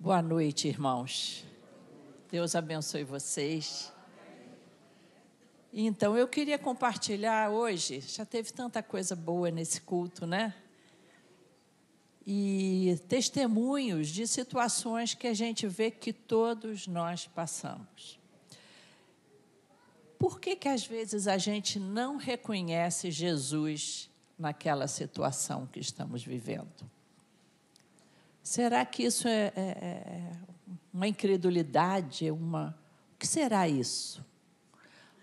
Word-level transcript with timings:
Boa 0.00 0.22
noite, 0.22 0.68
irmãos. 0.68 1.44
Deus 2.30 2.54
abençoe 2.54 3.02
vocês. 3.02 3.92
Então, 5.72 6.16
eu 6.16 6.28
queria 6.28 6.56
compartilhar 6.56 7.50
hoje, 7.50 8.00
já 8.02 8.24
teve 8.24 8.52
tanta 8.52 8.80
coisa 8.80 9.16
boa 9.16 9.50
nesse 9.50 9.80
culto, 9.80 10.24
né? 10.24 10.54
E 12.24 12.96
testemunhos 13.08 14.06
de 14.06 14.24
situações 14.28 15.14
que 15.14 15.26
a 15.26 15.34
gente 15.34 15.66
vê 15.66 15.90
que 15.90 16.12
todos 16.12 16.86
nós 16.86 17.26
passamos. 17.26 18.20
Por 20.16 20.38
que, 20.38 20.54
que 20.54 20.68
às 20.68 20.86
vezes 20.86 21.26
a 21.26 21.38
gente 21.38 21.80
não 21.80 22.18
reconhece 22.18 23.10
Jesus 23.10 24.08
naquela 24.38 24.86
situação 24.86 25.66
que 25.66 25.80
estamos 25.80 26.22
vivendo? 26.22 26.88
Será 28.48 28.82
que 28.86 29.02
isso 29.02 29.28
é, 29.28 29.52
é, 29.54 29.60
é 29.60 30.32
uma 30.90 31.06
incredulidade? 31.06 32.30
Uma... 32.30 32.74
O 33.12 33.18
que 33.18 33.26
será 33.26 33.68
isso? 33.68 34.24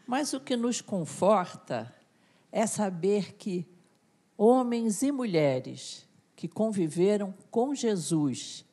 Mas 0.05 0.31
o 0.33 0.39
que 0.39 0.55
nos 0.55 0.79
conforta 0.79 1.91
é 2.51 2.67
saber 2.67 3.33
que 3.33 3.67
homens 4.37 5.01
e 5.01 5.11
mulheres 5.11 6.07
que 6.35 6.47
conviveram 6.47 7.33
com 7.49 7.73
Jesus 7.73 8.63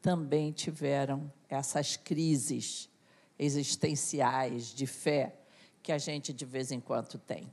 também 0.00 0.50
tiveram 0.50 1.30
essas 1.46 1.94
crises 1.94 2.88
existenciais 3.38 4.68
de 4.68 4.86
fé 4.86 5.36
que 5.82 5.92
a 5.92 5.98
gente 5.98 6.32
de 6.32 6.46
vez 6.46 6.72
em 6.72 6.80
quando 6.80 7.18
tem. 7.18 7.52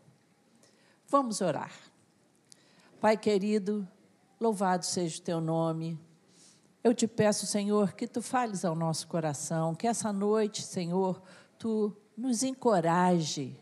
Vamos 1.09 1.41
orar. 1.41 1.73
Pai 3.01 3.17
querido, 3.17 3.85
louvado 4.39 4.85
seja 4.85 5.19
o 5.19 5.21
teu 5.21 5.41
nome. 5.41 6.06
Eu 6.87 6.93
te 6.93 7.05
peço, 7.05 7.45
Senhor, 7.45 7.91
que 7.91 8.07
tu 8.07 8.21
fales 8.21 8.63
ao 8.63 8.73
nosso 8.73 9.09
coração, 9.09 9.75
que 9.75 9.85
essa 9.85 10.13
noite, 10.13 10.61
Senhor, 10.61 11.21
tu 11.59 11.93
nos 12.15 12.43
encoraje 12.43 13.59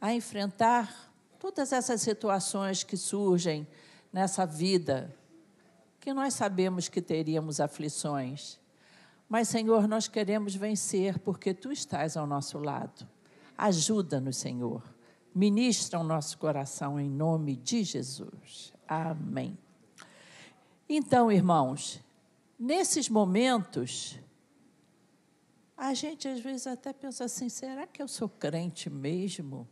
a 0.00 0.14
enfrentar 0.14 1.12
todas 1.40 1.72
essas 1.72 2.00
situações 2.00 2.84
que 2.84 2.96
surgem 2.96 3.66
nessa 4.12 4.46
vida, 4.46 5.12
que 5.98 6.14
nós 6.14 6.34
sabemos 6.34 6.88
que 6.88 7.02
teríamos 7.02 7.58
aflições. 7.58 8.60
Mas, 9.28 9.48
Senhor, 9.48 9.88
nós 9.88 10.06
queremos 10.06 10.54
vencer 10.54 11.18
porque 11.18 11.52
tu 11.52 11.72
estás 11.72 12.16
ao 12.16 12.24
nosso 12.24 12.60
lado. 12.60 13.04
Ajuda-nos, 13.58 14.36
Senhor. 14.36 14.80
Ministra 15.34 15.98
o 15.98 16.04
nosso 16.04 16.38
coração 16.38 17.00
em 17.00 17.10
nome 17.10 17.56
de 17.56 17.82
Jesus. 17.82 18.72
Amém. 18.86 19.58
Então, 20.88 21.32
irmãos, 21.32 22.00
nesses 22.58 23.08
momentos, 23.08 24.18
a 25.76 25.92
gente 25.92 26.28
às 26.28 26.40
vezes 26.40 26.66
até 26.66 26.92
pensa 26.92 27.24
assim: 27.24 27.48
será 27.48 27.86
que 27.86 28.00
eu 28.00 28.08
sou 28.08 28.28
crente 28.28 28.88
mesmo? 28.88 29.68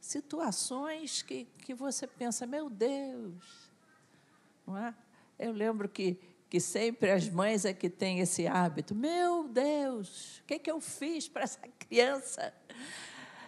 Situações 0.00 1.22
que, 1.22 1.44
que 1.44 1.74
você 1.74 2.06
pensa, 2.06 2.46
meu 2.46 2.68
Deus, 2.68 3.70
não 4.66 4.76
é? 4.76 4.94
Eu 5.38 5.52
lembro 5.52 5.88
que, 5.88 6.18
que 6.48 6.60
sempre 6.60 7.10
as 7.10 7.28
mães 7.28 7.64
é 7.64 7.72
que 7.72 7.88
têm 7.88 8.20
esse 8.20 8.46
hábito. 8.46 8.94
Meu 8.94 9.48
Deus, 9.48 10.38
o 10.38 10.44
que, 10.44 10.58
que 10.58 10.70
eu 10.70 10.80
fiz 10.80 11.28
para 11.28 11.42
essa 11.42 11.60
criança? 11.78 12.52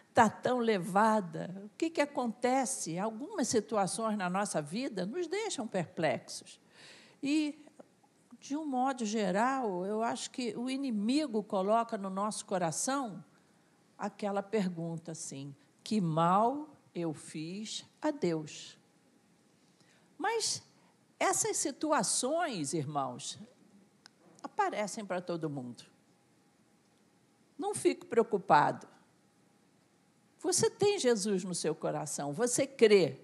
Está 0.09 0.29
tão 0.29 0.59
levada. 0.59 1.63
O 1.65 1.71
que, 1.77 1.91
que 1.91 2.01
acontece? 2.01 2.99
Algumas 2.99 3.49
situações 3.49 4.17
na 4.17 4.31
nossa 4.31 4.63
vida 4.63 5.05
nos 5.05 5.27
deixam 5.27 5.67
perplexos. 5.67 6.61
E 7.23 7.64
de 8.45 8.55
um 8.55 8.67
modo 8.67 9.07
geral, 9.07 9.87
eu 9.87 10.03
acho 10.03 10.31
que 10.31 10.55
o 10.55 10.69
inimigo 10.69 11.43
coloca 11.43 11.97
no 11.97 12.11
nosso 12.11 12.45
coração 12.45 13.25
aquela 13.97 14.43
pergunta 14.43 15.13
assim: 15.13 15.57
que 15.83 15.99
mal 15.99 16.69
eu 16.95 17.15
fiz 17.15 17.87
a 18.03 18.11
Deus? 18.11 18.79
Mas 20.19 20.63
essas 21.19 21.57
situações, 21.57 22.75
irmãos, 22.75 23.39
aparecem 24.43 25.07
para 25.07 25.23
todo 25.23 25.49
mundo. 25.49 25.83
Não 27.57 27.75
fique 27.75 28.05
preocupado. 28.05 28.87
Você 30.39 30.69
tem 30.69 30.99
Jesus 30.99 31.45
no 31.45 31.55
seu 31.55 31.75
coração, 31.75 32.31
você 32.35 32.67
crê, 32.67 33.19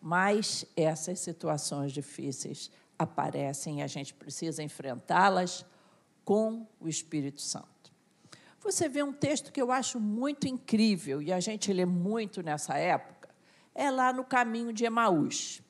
mas 0.00 0.64
essas 0.76 1.18
situações 1.18 1.90
difíceis 1.90 2.70
aparecem 3.02 3.80
e 3.80 3.82
a 3.82 3.86
gente 3.86 4.12
precisa 4.12 4.62
enfrentá-las 4.62 5.64
com 6.24 6.66
o 6.78 6.88
Espírito 6.88 7.40
Santo. 7.40 7.92
Você 8.60 8.88
vê 8.88 9.02
um 9.02 9.12
texto 9.12 9.50
que 9.50 9.60
eu 9.60 9.72
acho 9.72 9.98
muito 9.98 10.46
incrível 10.46 11.22
e 11.22 11.32
a 11.32 11.40
gente 11.40 11.72
lê 11.72 11.86
muito 11.86 12.42
nessa 12.42 12.76
época, 12.76 13.30
é 13.74 13.90
lá 13.90 14.12
no 14.12 14.22
caminho 14.22 14.72
de 14.72 14.84
Emaús. 14.84 15.62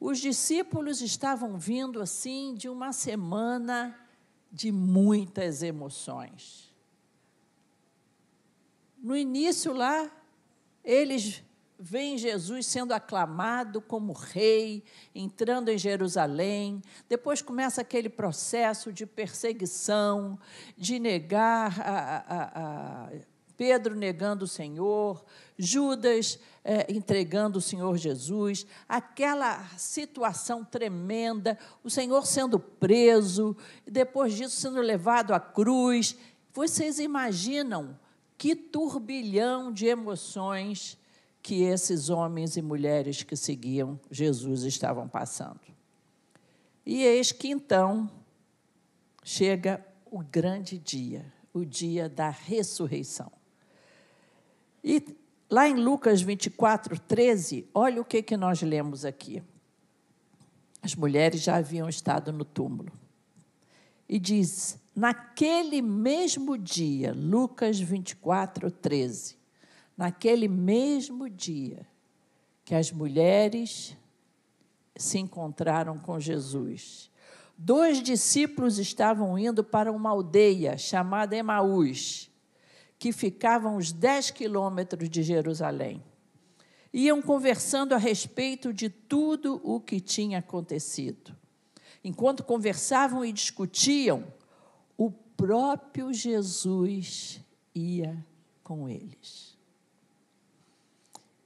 Os 0.00 0.18
discípulos 0.18 1.02
estavam 1.02 1.58
vindo 1.58 2.00
assim 2.00 2.54
de 2.54 2.68
uma 2.68 2.92
semana 2.92 3.98
de 4.50 4.72
muitas 4.72 5.62
emoções. 5.62 6.74
No 8.96 9.14
início 9.14 9.74
lá, 9.74 10.10
eles 10.82 11.42
vem 11.78 12.16
Jesus 12.16 12.66
sendo 12.66 12.92
aclamado 12.92 13.80
como 13.80 14.12
rei, 14.12 14.82
entrando 15.14 15.70
em 15.70 15.78
Jerusalém. 15.78 16.82
Depois 17.08 17.42
começa 17.42 17.80
aquele 17.80 18.08
processo 18.08 18.92
de 18.92 19.06
perseguição, 19.06 20.38
de 20.76 20.98
negar 20.98 21.80
a, 21.80 22.24
a, 22.28 23.04
a 23.04 23.10
Pedro 23.56 23.94
negando 23.94 24.44
o 24.44 24.48
Senhor, 24.48 25.24
Judas 25.58 26.38
é, 26.62 26.92
entregando 26.92 27.58
o 27.58 27.62
Senhor 27.62 27.96
Jesus, 27.96 28.66
aquela 28.86 29.64
situação 29.78 30.62
tremenda, 30.62 31.58
o 31.82 31.88
Senhor 31.88 32.26
sendo 32.26 32.58
preso, 32.58 33.56
e 33.86 33.90
depois 33.90 34.34
disso 34.34 34.60
sendo 34.60 34.80
levado 34.80 35.32
à 35.32 35.40
cruz. 35.40 36.16
Vocês 36.52 36.98
imaginam 36.98 37.98
que 38.36 38.54
turbilhão 38.54 39.72
de 39.72 39.86
emoções 39.86 40.98
que 41.46 41.62
esses 41.62 42.10
homens 42.10 42.56
e 42.56 42.60
mulheres 42.60 43.22
que 43.22 43.36
seguiam 43.36 44.00
Jesus 44.10 44.64
estavam 44.64 45.06
passando. 45.06 45.60
E 46.84 47.04
eis 47.04 47.30
que 47.30 47.46
então 47.46 48.10
chega 49.22 49.80
o 50.10 50.24
grande 50.24 50.76
dia, 50.76 51.32
o 51.54 51.64
dia 51.64 52.08
da 52.08 52.30
ressurreição. 52.30 53.30
E 54.82 55.00
lá 55.48 55.68
em 55.68 55.76
Lucas 55.76 56.20
24, 56.20 56.98
13, 56.98 57.68
olha 57.72 58.02
o 58.02 58.04
que, 58.04 58.24
que 58.24 58.36
nós 58.36 58.60
lemos 58.60 59.04
aqui. 59.04 59.40
As 60.82 60.96
mulheres 60.96 61.42
já 61.42 61.58
haviam 61.58 61.88
estado 61.88 62.32
no 62.32 62.44
túmulo. 62.44 62.90
E 64.08 64.18
diz: 64.18 64.80
naquele 64.96 65.80
mesmo 65.80 66.58
dia, 66.58 67.14
Lucas 67.14 67.78
24, 67.78 68.68
13, 68.68 69.45
naquele 69.96 70.48
mesmo 70.48 71.28
dia 71.28 71.86
que 72.64 72.74
as 72.74 72.90
mulheres 72.92 73.96
se 74.96 75.18
encontraram 75.18 75.98
com 75.98 76.18
Jesus. 76.18 77.10
Dois 77.56 78.02
discípulos 78.02 78.78
estavam 78.78 79.38
indo 79.38 79.64
para 79.64 79.90
uma 79.90 80.10
aldeia 80.10 80.76
chamada 80.76 81.36
Emaús, 81.36 82.30
que 82.98 83.12
ficava 83.12 83.68
uns 83.68 83.92
10 83.92 84.30
quilômetros 84.32 85.08
de 85.08 85.22
Jerusalém. 85.22 86.02
Iam 86.92 87.20
conversando 87.22 87.94
a 87.94 87.98
respeito 87.98 88.72
de 88.72 88.88
tudo 88.88 89.60
o 89.62 89.80
que 89.80 90.00
tinha 90.00 90.38
acontecido. 90.38 91.36
Enquanto 92.02 92.44
conversavam 92.44 93.24
e 93.24 93.32
discutiam, 93.32 94.32
o 94.96 95.10
próprio 95.10 96.12
Jesus 96.12 97.40
ia 97.74 98.24
com 98.62 98.88
eles. 98.88 99.55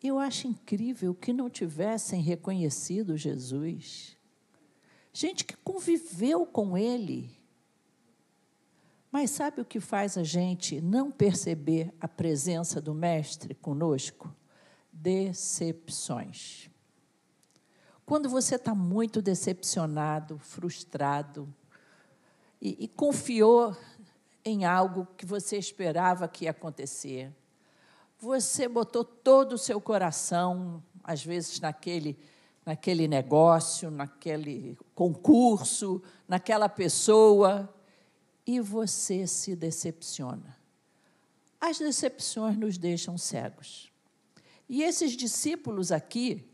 Eu 0.02 0.18
acho 0.18 0.46
incrível 0.46 1.14
que 1.14 1.32
não 1.32 1.50
tivessem 1.50 2.22
reconhecido 2.22 3.16
Jesus. 3.16 4.16
Gente 5.12 5.44
que 5.44 5.56
conviveu 5.56 6.46
com 6.46 6.76
ele. 6.76 7.38
Mas 9.12 9.30
sabe 9.30 9.60
o 9.60 9.64
que 9.64 9.80
faz 9.80 10.16
a 10.16 10.22
gente 10.22 10.80
não 10.80 11.10
perceber 11.10 11.92
a 12.00 12.06
presença 12.06 12.80
do 12.80 12.94
Mestre 12.94 13.54
conosco? 13.54 14.34
Decepções. 14.92 16.70
Quando 18.06 18.28
você 18.28 18.54
está 18.54 18.74
muito 18.74 19.20
decepcionado, 19.20 20.38
frustrado, 20.38 21.52
e, 22.60 22.84
e 22.84 22.88
confiou 22.88 23.76
em 24.44 24.64
algo 24.64 25.06
que 25.16 25.26
você 25.26 25.56
esperava 25.56 26.28
que 26.28 26.44
ia 26.44 26.50
acontecer, 26.50 27.32
você 28.20 28.68
botou 28.68 29.02
todo 29.02 29.54
o 29.54 29.58
seu 29.58 29.80
coração, 29.80 30.82
às 31.02 31.24
vezes 31.24 31.58
naquele, 31.58 32.18
naquele 32.66 33.08
negócio, 33.08 33.90
naquele 33.90 34.78
concurso, 34.94 36.02
naquela 36.28 36.68
pessoa, 36.68 37.72
e 38.46 38.60
você 38.60 39.26
se 39.26 39.56
decepciona. 39.56 40.58
As 41.58 41.78
decepções 41.78 42.56
nos 42.58 42.76
deixam 42.76 43.16
cegos. 43.16 43.90
E 44.68 44.82
esses 44.82 45.12
discípulos 45.12 45.90
aqui 45.90 46.46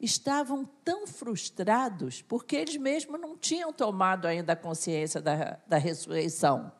estavam 0.00 0.64
tão 0.84 1.06
frustrados 1.06 2.22
porque 2.22 2.54
eles 2.54 2.76
mesmos 2.76 3.20
não 3.20 3.36
tinham 3.36 3.72
tomado 3.72 4.26
ainda 4.26 4.52
a 4.52 4.56
consciência 4.56 5.20
da, 5.20 5.58
da 5.66 5.78
ressurreição. 5.78 6.72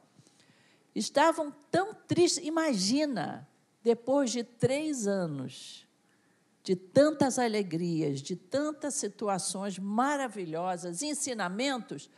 Estavam 0.94 1.52
tão 1.70 1.92
tristes. 1.92 2.44
Imagina, 2.44 3.48
depois 3.88 4.30
de 4.30 4.44
três 4.44 5.06
anos, 5.06 5.86
de 6.62 6.76
tantas 6.76 7.38
alegrias, 7.38 8.20
de 8.20 8.36
tantas 8.36 8.92
situações 8.92 9.78
maravilhosas, 9.78 11.00
ensinamentos, 11.00 12.10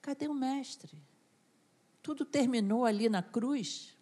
cadê 0.00 0.26
o 0.26 0.32
Mestre? 0.32 0.96
Tudo 2.02 2.24
terminou 2.24 2.86
ali 2.86 3.10
na 3.10 3.22
cruz. 3.22 3.94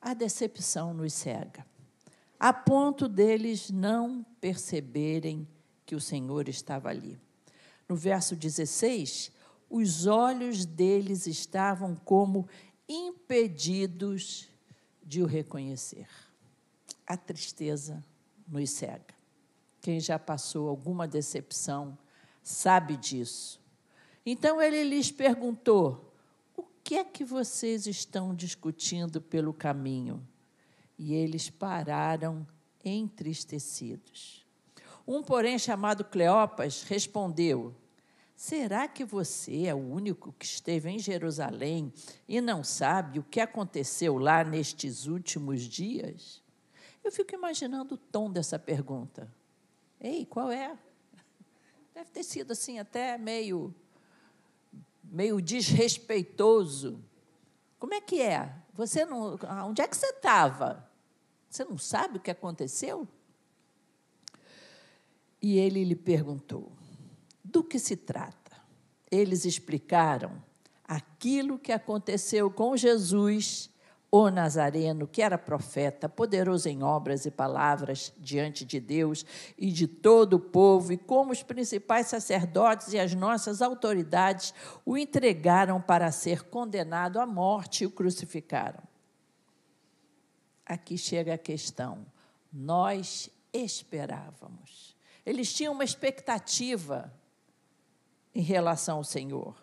A 0.00 0.14
decepção 0.14 0.92
nos 0.92 1.12
cega, 1.12 1.64
a 2.40 2.52
ponto 2.52 3.06
deles 3.06 3.70
não 3.70 4.26
perceberem 4.40 5.46
que 5.84 5.94
o 5.94 6.00
Senhor 6.00 6.48
estava 6.48 6.88
ali. 6.88 7.16
No 7.88 7.94
verso 7.94 8.34
16, 8.34 9.30
os 9.70 10.08
olhos 10.08 10.64
deles 10.64 11.28
estavam 11.28 11.94
como 11.94 12.48
impedidos 12.88 14.50
de 15.06 15.22
o 15.22 15.26
reconhecer. 15.26 16.08
A 17.06 17.16
tristeza 17.16 18.04
nos 18.48 18.70
cega. 18.70 19.14
Quem 19.80 20.00
já 20.00 20.18
passou 20.18 20.68
alguma 20.68 21.06
decepção 21.06 21.96
sabe 22.42 22.96
disso. 22.96 23.60
Então 24.24 24.60
ele 24.60 24.82
lhes 24.82 25.12
perguntou: 25.12 26.12
O 26.56 26.64
que 26.82 26.96
é 26.96 27.04
que 27.04 27.24
vocês 27.24 27.86
estão 27.86 28.34
discutindo 28.34 29.20
pelo 29.20 29.54
caminho? 29.54 30.26
E 30.98 31.14
eles 31.14 31.48
pararam 31.48 32.44
entristecidos. 32.84 34.44
Um, 35.06 35.22
porém, 35.22 35.56
chamado 35.56 36.04
Cleopas, 36.04 36.82
respondeu: 36.82 37.72
Será 38.36 38.86
que 38.86 39.02
você 39.02 39.64
é 39.64 39.74
o 39.74 39.78
único 39.78 40.30
que 40.34 40.44
esteve 40.44 40.90
em 40.90 40.98
Jerusalém 40.98 41.90
e 42.28 42.38
não 42.38 42.62
sabe 42.62 43.18
o 43.18 43.24
que 43.24 43.40
aconteceu 43.40 44.18
lá 44.18 44.44
nestes 44.44 45.06
últimos 45.06 45.62
dias? 45.62 46.42
Eu 47.02 47.10
fico 47.10 47.34
imaginando 47.34 47.94
o 47.94 47.98
tom 47.98 48.30
dessa 48.30 48.58
pergunta. 48.58 49.32
Ei, 49.98 50.26
qual 50.26 50.52
é? 50.52 50.76
Deve 51.94 52.10
ter 52.10 52.22
sido 52.22 52.52
assim 52.52 52.78
até 52.78 53.16
meio 53.16 53.74
meio 55.02 55.40
desrespeitoso. 55.40 57.02
Como 57.78 57.94
é 57.94 58.02
que 58.02 58.20
é? 58.20 58.54
Você 58.74 59.06
não, 59.06 59.38
onde 59.66 59.80
é 59.80 59.88
que 59.88 59.96
você 59.96 60.08
estava? 60.08 60.86
Você 61.48 61.64
não 61.64 61.78
sabe 61.78 62.18
o 62.18 62.20
que 62.20 62.30
aconteceu? 62.30 63.08
E 65.40 65.58
ele 65.58 65.84
lhe 65.84 65.96
perguntou: 65.96 66.75
do 67.52 67.62
que 67.62 67.78
se 67.78 67.96
trata? 67.96 68.56
Eles 69.10 69.44
explicaram 69.44 70.42
aquilo 70.84 71.58
que 71.58 71.72
aconteceu 71.72 72.50
com 72.50 72.76
Jesus, 72.76 73.70
o 74.10 74.30
Nazareno, 74.30 75.06
que 75.06 75.22
era 75.22 75.38
profeta, 75.38 76.08
poderoso 76.08 76.68
em 76.68 76.82
obras 76.82 77.24
e 77.24 77.30
palavras 77.30 78.12
diante 78.18 78.64
de 78.64 78.80
Deus 78.80 79.24
e 79.56 79.70
de 79.70 79.86
todo 79.86 80.34
o 80.34 80.40
povo, 80.40 80.92
e 80.92 80.96
como 80.96 81.32
os 81.32 81.42
principais 81.42 82.08
sacerdotes 82.08 82.92
e 82.92 82.98
as 82.98 83.14
nossas 83.14 83.62
autoridades 83.62 84.52
o 84.84 84.96
entregaram 84.96 85.80
para 85.80 86.10
ser 86.10 86.44
condenado 86.44 87.20
à 87.20 87.26
morte 87.26 87.84
e 87.84 87.86
o 87.86 87.90
crucificaram. 87.90 88.82
Aqui 90.64 90.98
chega 90.98 91.34
a 91.34 91.38
questão. 91.38 92.04
Nós 92.52 93.30
esperávamos. 93.52 94.96
Eles 95.24 95.52
tinham 95.52 95.72
uma 95.72 95.84
expectativa 95.84 97.12
em 98.36 98.42
relação 98.42 98.98
ao 98.98 99.04
Senhor, 99.04 99.56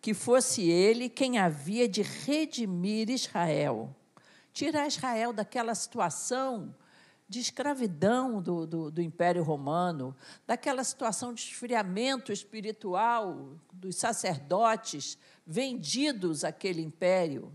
que 0.00 0.14
fosse 0.14 0.62
ele 0.62 1.08
quem 1.08 1.38
havia 1.38 1.88
de 1.88 2.02
redimir 2.02 3.10
Israel, 3.10 3.94
tirar 4.52 4.86
Israel 4.86 5.32
daquela 5.32 5.74
situação 5.74 6.72
de 7.28 7.40
escravidão 7.40 8.40
do, 8.40 8.66
do, 8.66 8.90
do, 8.90 9.02
Império 9.02 9.42
Romano, 9.42 10.16
daquela 10.46 10.82
situação 10.82 11.32
de 11.32 11.42
esfriamento 11.42 12.32
espiritual 12.32 13.56
dos 13.72 13.96
sacerdotes 13.96 15.18
vendidos 15.46 16.44
àquele 16.44 16.82
império. 16.82 17.52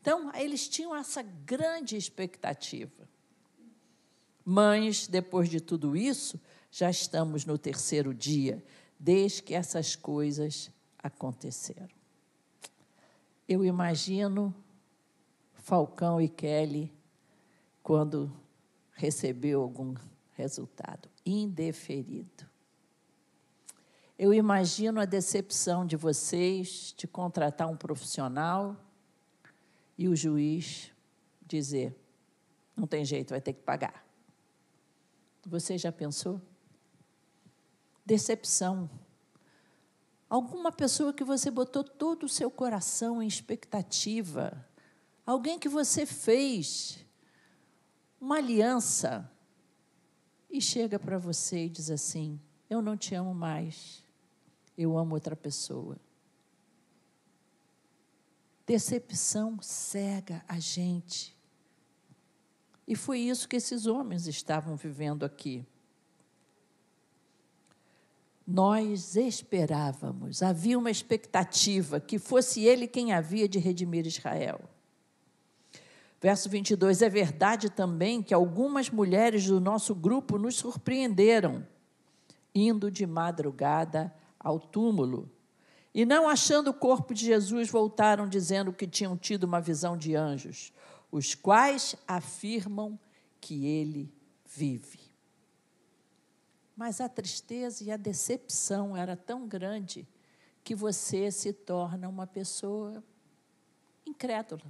Então, 0.00 0.32
eles 0.34 0.68
tinham 0.68 0.94
essa 0.94 1.22
grande 1.22 1.96
expectativa. 1.96 3.08
Mas, 4.44 5.06
depois 5.06 5.48
de 5.48 5.60
tudo 5.60 5.96
isso, 5.96 6.40
já 6.70 6.90
estamos 6.90 7.44
no 7.44 7.58
terceiro 7.58 8.12
dia, 8.12 8.64
desde 9.02 9.42
que 9.42 9.52
essas 9.52 9.96
coisas 9.96 10.70
aconteceram. 10.96 11.88
Eu 13.48 13.64
imagino 13.64 14.54
Falcão 15.54 16.20
e 16.20 16.28
Kelly 16.28 16.92
quando 17.82 18.32
recebeu 18.92 19.60
algum 19.60 19.96
resultado 20.34 21.08
indeferido. 21.26 22.46
Eu 24.16 24.32
imagino 24.32 25.00
a 25.00 25.04
decepção 25.04 25.84
de 25.84 25.96
vocês 25.96 26.94
de 26.96 27.08
contratar 27.08 27.68
um 27.68 27.76
profissional 27.76 28.76
e 29.98 30.06
o 30.06 30.14
juiz 30.14 30.92
dizer: 31.44 31.92
não 32.76 32.86
tem 32.86 33.04
jeito, 33.04 33.30
vai 33.30 33.40
ter 33.40 33.52
que 33.52 33.62
pagar. 33.62 34.06
Você 35.44 35.76
já 35.76 35.90
pensou? 35.90 36.40
Decepção. 38.04 38.90
Alguma 40.28 40.72
pessoa 40.72 41.12
que 41.12 41.24
você 41.24 41.50
botou 41.50 41.84
todo 41.84 42.24
o 42.24 42.28
seu 42.28 42.50
coração 42.50 43.22
em 43.22 43.26
expectativa. 43.26 44.66
Alguém 45.26 45.58
que 45.58 45.68
você 45.68 46.06
fez 46.06 47.04
uma 48.20 48.36
aliança 48.36 49.30
e 50.50 50.60
chega 50.60 50.98
para 50.98 51.18
você 51.18 51.66
e 51.66 51.68
diz 51.68 51.90
assim: 51.90 52.40
Eu 52.68 52.80
não 52.80 52.96
te 52.96 53.14
amo 53.14 53.34
mais, 53.34 54.04
eu 54.76 54.96
amo 54.96 55.14
outra 55.14 55.36
pessoa. 55.36 55.98
Decepção 58.66 59.60
cega 59.60 60.44
a 60.48 60.58
gente. 60.58 61.36
E 62.86 62.96
foi 62.96 63.20
isso 63.20 63.48
que 63.48 63.56
esses 63.56 63.86
homens 63.86 64.26
estavam 64.26 64.76
vivendo 64.76 65.24
aqui. 65.24 65.66
Nós 68.46 69.14
esperávamos, 69.14 70.42
havia 70.42 70.78
uma 70.78 70.90
expectativa 70.90 72.00
que 72.00 72.18
fosse 72.18 72.64
ele 72.64 72.88
quem 72.88 73.12
havia 73.12 73.48
de 73.48 73.58
redimir 73.58 74.06
Israel. 74.06 74.60
Verso 76.20 76.48
22: 76.48 77.02
É 77.02 77.08
verdade 77.08 77.68
também 77.68 78.22
que 78.22 78.32
algumas 78.32 78.88
mulheres 78.90 79.46
do 79.46 79.60
nosso 79.60 79.94
grupo 79.94 80.38
nos 80.38 80.56
surpreenderam, 80.56 81.66
indo 82.54 82.90
de 82.90 83.06
madrugada 83.06 84.14
ao 84.38 84.60
túmulo. 84.60 85.30
E 85.94 86.06
não 86.06 86.28
achando 86.28 86.68
o 86.68 86.74
corpo 86.74 87.12
de 87.12 87.26
Jesus, 87.26 87.68
voltaram 87.68 88.28
dizendo 88.28 88.72
que 88.72 88.86
tinham 88.86 89.16
tido 89.16 89.44
uma 89.44 89.60
visão 89.60 89.96
de 89.96 90.14
anjos, 90.14 90.72
os 91.10 91.34
quais 91.34 91.96
afirmam 92.06 92.98
que 93.40 93.66
ele 93.66 94.12
vive. 94.46 95.01
Mas 96.82 97.00
a 97.00 97.08
tristeza 97.08 97.84
e 97.84 97.92
a 97.92 97.96
decepção 97.96 98.96
era 98.96 99.16
tão 99.16 99.46
grande 99.46 100.04
que 100.64 100.74
você 100.74 101.30
se 101.30 101.52
torna 101.52 102.08
uma 102.08 102.26
pessoa 102.26 103.04
incrédula, 104.04 104.64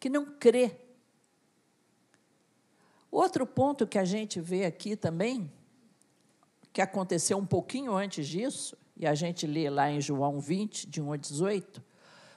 que 0.00 0.08
não 0.08 0.24
crê. 0.24 0.74
Outro 3.10 3.46
ponto 3.46 3.86
que 3.86 3.98
a 3.98 4.06
gente 4.06 4.40
vê 4.40 4.64
aqui 4.64 4.96
também, 4.96 5.52
que 6.72 6.80
aconteceu 6.80 7.36
um 7.36 7.44
pouquinho 7.44 7.94
antes 7.94 8.26
disso, 8.26 8.74
e 8.96 9.06
a 9.06 9.14
gente 9.14 9.46
lê 9.46 9.68
lá 9.68 9.90
em 9.90 10.00
João 10.00 10.40
20, 10.40 10.86
de 10.88 11.02
1 11.02 11.12
a 11.12 11.16
18, 11.18 11.84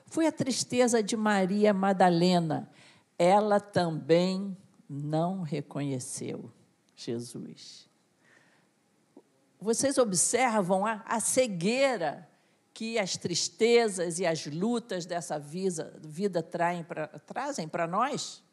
foi 0.06 0.28
a 0.28 0.34
tristeza 0.34 1.02
de 1.02 1.16
Maria 1.16 1.74
Madalena. 1.74 2.70
Ela 3.18 3.58
também 3.62 4.58
não 4.90 5.44
reconheceu 5.44 6.52
Jesus 6.94 7.86
vocês 9.60 9.98
observam 9.98 10.86
a, 10.86 11.04
a 11.06 11.20
cegueira 11.20 12.28
que 12.74 13.00
as 13.00 13.16
tristezas 13.16 14.20
e 14.20 14.26
as 14.26 14.46
lutas 14.46 15.06
dessa 15.06 15.40
vida, 15.40 15.94
pra, 16.88 17.08
trazem 17.20 17.68
para 17.68 17.88
nós? 17.88 18.44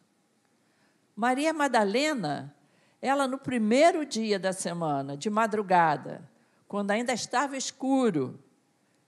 Maria 1.15 1.53
Madalena, 1.53 2.55
Ela, 3.01 3.27
no 3.27 3.37
primeiro 3.37 4.07
dia 4.07 4.39
da 4.39 4.53
semana, 4.53 5.17
de 5.17 5.29
madrugada, 5.29 6.31
quando 6.69 6.93
ainda 6.93 7.13
estava 7.13 7.57
escuro, 7.57 8.39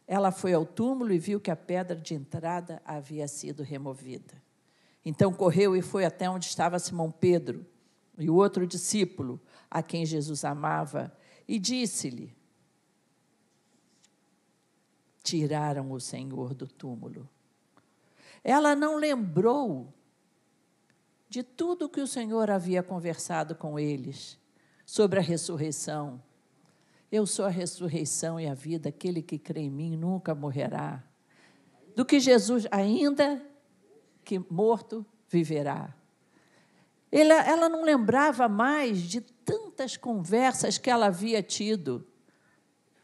ela 0.06 0.30
foi 0.30 0.52
ao 0.52 0.66
túmulo 0.66 1.12
e 1.12 1.18
viu 1.18 1.40
que 1.40 1.50
a 1.50 1.56
pedra 1.56 1.96
de 1.96 2.14
entrada 2.14 2.82
havia 2.84 3.26
sido 3.28 3.62
removida. 3.62 4.34
Então 5.04 5.32
correu 5.32 5.76
e 5.76 5.80
foi 5.80 6.04
até 6.04 6.28
onde 6.28 6.46
estava 6.46 6.78
Simão 6.78 7.10
Pedro 7.10 7.64
e 8.18 8.28
o 8.28 8.34
outro 8.34 8.66
discípulo, 8.66 9.40
a 9.70 9.82
quem 9.82 10.04
Jesus 10.04 10.44
amava, 10.44 11.12
e 11.46 11.58
disse-lhe: 11.58 12.34
Tiraram 15.22 15.90
o 15.92 16.00
Senhor 16.00 16.54
do 16.54 16.66
túmulo. 16.66 17.28
Ela 18.42 18.76
não 18.76 18.96
lembrou 18.96 19.92
de 21.28 21.42
tudo 21.42 21.88
que 21.88 22.00
o 22.00 22.06
Senhor 22.06 22.50
havia 22.50 22.82
conversado 22.82 23.54
com 23.54 23.78
eles 23.78 24.38
sobre 24.84 25.18
a 25.18 25.22
ressurreição 25.22 26.20
eu 27.14 27.26
sou 27.26 27.44
a 27.44 27.48
ressurreição 27.48 28.40
e 28.40 28.48
a 28.48 28.54
vida, 28.54 28.88
aquele 28.88 29.22
que 29.22 29.38
crê 29.38 29.60
em 29.60 29.70
mim 29.70 29.96
nunca 29.96 30.34
morrerá. 30.34 31.00
Do 31.94 32.04
que 32.04 32.18
Jesus, 32.18 32.66
ainda 32.72 33.40
que 34.24 34.40
morto, 34.50 35.06
viverá. 35.28 35.94
Ela, 37.12 37.34
ela 37.48 37.68
não 37.68 37.84
lembrava 37.84 38.48
mais 38.48 39.00
de 39.00 39.20
tantas 39.44 39.96
conversas 39.96 40.78
que 40.78 40.90
ela 40.90 41.06
havia 41.06 41.42
tido 41.42 42.06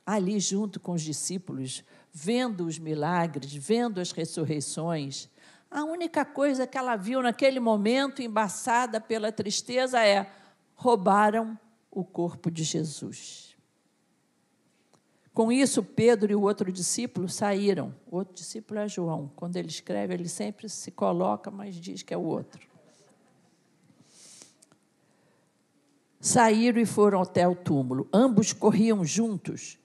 ali 0.04 0.40
junto 0.40 0.80
com 0.80 0.92
os 0.92 1.02
discípulos, 1.02 1.84
vendo 2.12 2.66
os 2.66 2.78
milagres, 2.78 3.52
vendo 3.54 4.00
as 4.00 4.10
ressurreições. 4.10 5.28
A 5.70 5.84
única 5.84 6.24
coisa 6.24 6.66
que 6.66 6.76
ela 6.76 6.96
viu 6.96 7.22
naquele 7.22 7.60
momento, 7.60 8.20
embaçada 8.20 9.00
pela 9.00 9.30
tristeza, 9.30 10.04
é: 10.04 10.28
roubaram 10.74 11.58
o 11.90 12.04
corpo 12.04 12.50
de 12.50 12.64
Jesus. 12.64 13.56
Com 15.32 15.52
isso, 15.52 15.82
Pedro 15.82 16.32
e 16.32 16.34
o 16.34 16.42
outro 16.42 16.72
discípulo 16.72 17.28
saíram. 17.28 17.94
O 18.10 18.16
outro 18.16 18.34
discípulo 18.34 18.80
é 18.80 18.88
João. 18.88 19.30
Quando 19.36 19.56
ele 19.56 19.68
escreve, 19.68 20.12
ele 20.12 20.28
sempre 20.28 20.68
se 20.68 20.90
coloca, 20.90 21.50
mas 21.50 21.76
diz 21.76 22.02
que 22.02 22.12
é 22.12 22.16
o 22.16 22.24
outro. 22.24 22.69
Saíram 26.20 26.78
e 26.78 26.84
foram 26.84 27.22
até 27.22 27.48
o 27.48 27.54
túmulo. 27.54 28.06
Ambos 28.12 28.52
corriam 28.52 29.02
juntos, 29.02 29.78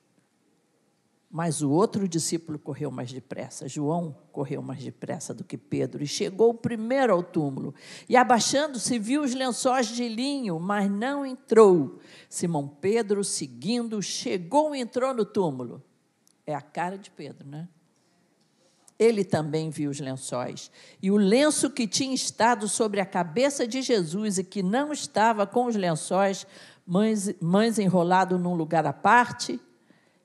mas 1.31 1.61
o 1.61 1.71
outro 1.71 2.07
discípulo 2.09 2.59
correu 2.59 2.91
mais 2.91 3.11
depressa. 3.13 3.69
João 3.69 4.15
correu 4.33 4.61
mais 4.61 4.83
depressa 4.83 5.33
do 5.33 5.45
que 5.45 5.57
Pedro 5.57 6.03
e 6.03 6.07
chegou 6.07 6.53
primeiro 6.53 7.13
ao 7.13 7.23
túmulo. 7.23 7.73
E 8.09 8.17
abaixando-se, 8.17 8.99
viu 8.99 9.23
os 9.23 9.33
lençóis 9.33 9.87
de 9.87 10.09
linho, 10.09 10.59
mas 10.59 10.91
não 10.91 11.25
entrou. 11.25 11.99
Simão 12.29 12.67
Pedro, 12.67 13.23
seguindo, 13.23 14.01
chegou 14.01 14.75
e 14.75 14.81
entrou 14.81 15.13
no 15.13 15.23
túmulo. 15.23 15.81
É 16.45 16.53
a 16.53 16.61
cara 16.61 16.97
de 16.97 17.09
Pedro, 17.09 17.47
né? 17.47 17.69
Ele 18.97 19.23
também 19.23 19.69
viu 19.69 19.89
os 19.89 19.99
lençóis. 19.99 20.71
E 21.01 21.11
o 21.11 21.17
lenço 21.17 21.69
que 21.69 21.87
tinha 21.87 22.15
estado 22.15 22.67
sobre 22.67 23.01
a 23.01 23.05
cabeça 23.05 23.67
de 23.67 23.81
Jesus 23.81 24.37
e 24.37 24.43
que 24.43 24.63
não 24.63 24.93
estava 24.93 25.45
com 25.45 25.65
os 25.65 25.75
lençóis, 25.75 26.47
mães, 26.87 27.33
mães 27.41 27.77
enrolado 27.77 28.39
num 28.39 28.55
lugar 28.55 28.85
à 28.85 28.93
parte, 28.93 29.59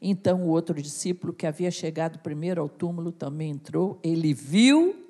então 0.01 0.43
o 0.43 0.49
outro 0.49 0.81
discípulo 0.81 1.33
que 1.33 1.47
havia 1.47 1.71
chegado 1.71 2.21
primeiro 2.21 2.61
ao 2.63 2.69
túmulo 2.69 3.13
também 3.13 3.51
entrou, 3.51 3.99
ele 4.03 4.33
viu 4.33 5.09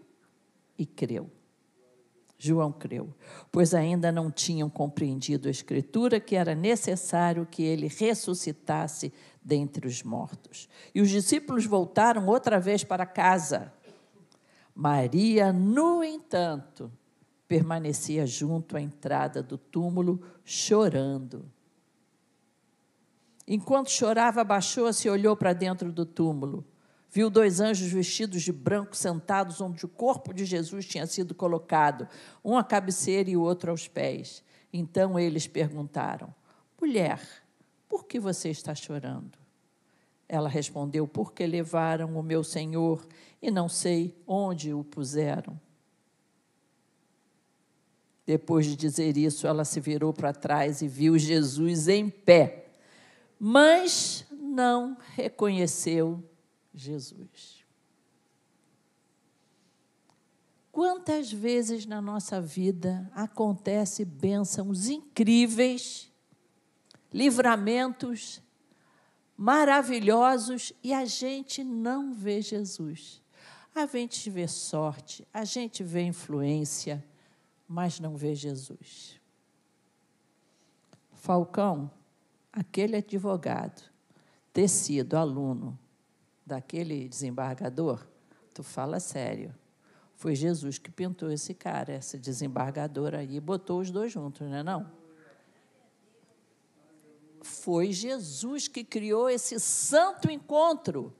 e 0.78 0.84
creu. 0.84 1.30
João 2.42 2.72
creu, 2.72 3.14
pois 3.52 3.74
ainda 3.74 4.10
não 4.10 4.30
tinham 4.30 4.70
compreendido 4.70 5.46
a 5.46 5.50
Escritura 5.50 6.18
que 6.18 6.34
era 6.34 6.54
necessário 6.54 7.44
que 7.44 7.62
ele 7.62 7.86
ressuscitasse 7.86 9.12
dentre 9.42 9.86
os 9.86 10.02
mortos. 10.02 10.66
E 10.94 11.02
os 11.02 11.10
discípulos 11.10 11.66
voltaram 11.66 12.26
outra 12.26 12.58
vez 12.58 12.82
para 12.82 13.04
casa. 13.04 13.70
Maria, 14.74 15.52
no 15.52 16.02
entanto, 16.02 16.90
permanecia 17.46 18.26
junto 18.26 18.74
à 18.74 18.80
entrada 18.80 19.42
do 19.42 19.58
túmulo, 19.58 20.22
chorando. 20.42 21.44
Enquanto 23.46 23.90
chorava, 23.90 24.40
abaixou-se 24.40 25.06
e 25.06 25.10
olhou 25.10 25.36
para 25.36 25.52
dentro 25.52 25.92
do 25.92 26.06
túmulo. 26.06 26.64
Viu 27.10 27.28
dois 27.28 27.60
anjos 27.60 27.90
vestidos 27.90 28.42
de 28.42 28.52
branco 28.52 28.96
sentados 28.96 29.60
onde 29.60 29.84
o 29.84 29.88
corpo 29.88 30.32
de 30.32 30.44
Jesus 30.44 30.86
tinha 30.86 31.06
sido 31.06 31.34
colocado, 31.34 32.08
um 32.44 32.56
à 32.56 32.62
cabeceira 32.62 33.28
e 33.28 33.36
o 33.36 33.42
outro 33.42 33.70
aos 33.70 33.88
pés. 33.88 34.44
Então 34.72 35.18
eles 35.18 35.46
perguntaram: 35.46 36.32
Mulher, 36.80 37.20
por 37.88 38.04
que 38.04 38.20
você 38.20 38.50
está 38.50 38.74
chorando? 38.74 39.38
Ela 40.28 40.48
respondeu: 40.48 41.08
Porque 41.08 41.44
levaram 41.46 42.16
o 42.16 42.22
meu 42.22 42.44
Senhor 42.44 43.04
e 43.42 43.50
não 43.50 43.68
sei 43.68 44.14
onde 44.26 44.72
o 44.72 44.84
puseram. 44.84 45.60
Depois 48.24 48.64
de 48.64 48.76
dizer 48.76 49.16
isso, 49.16 49.48
ela 49.48 49.64
se 49.64 49.80
virou 49.80 50.12
para 50.12 50.32
trás 50.32 50.82
e 50.82 50.86
viu 50.86 51.18
Jesus 51.18 51.88
em 51.88 52.08
pé 52.08 52.60
mas 53.42 54.26
não 54.30 54.94
reconheceu 55.14 56.22
Jesus. 56.74 57.64
Quantas 60.72 61.32
vezes 61.32 61.84
na 61.84 62.00
nossa 62.00 62.40
vida 62.40 63.10
acontece 63.14 64.04
bênçãos 64.04 64.88
incríveis, 64.88 66.10
livramentos 67.12 68.40
maravilhosos 69.36 70.72
e 70.84 70.92
a 70.92 71.06
gente 71.06 71.64
não 71.64 72.12
vê 72.12 72.42
Jesus. 72.42 73.22
A 73.74 73.86
gente 73.86 74.28
vê 74.28 74.46
sorte, 74.46 75.26
a 75.32 75.44
gente 75.44 75.82
vê 75.82 76.02
influência, 76.02 77.02
mas 77.66 77.98
não 77.98 78.16
vê 78.16 78.34
Jesus. 78.34 79.18
Falcão, 81.14 81.90
aquele 82.52 82.96
advogado 82.96 83.82
ter 84.52 84.68
sido 84.68 85.14
aluno 85.14 85.78
daquele 86.50 87.08
desembargador, 87.08 88.04
tu 88.52 88.64
fala 88.64 88.98
sério. 88.98 89.54
Foi 90.16 90.34
Jesus 90.34 90.78
que 90.78 90.90
pintou 90.90 91.30
esse 91.30 91.54
cara, 91.54 91.94
esse 91.94 92.18
desembargador 92.18 93.14
aí, 93.14 93.36
e 93.36 93.40
botou 93.40 93.80
os 93.80 93.90
dois 93.90 94.12
juntos, 94.12 94.48
não 94.48 94.56
é 94.56 94.62
não? 94.62 94.92
Foi 97.40 97.92
Jesus 97.92 98.66
que 98.66 98.82
criou 98.82 99.30
esse 99.30 99.58
santo 99.60 100.28
encontro. 100.28 101.14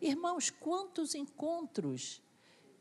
Irmãos, 0.00 0.50
quantos 0.50 1.14
encontros 1.14 2.22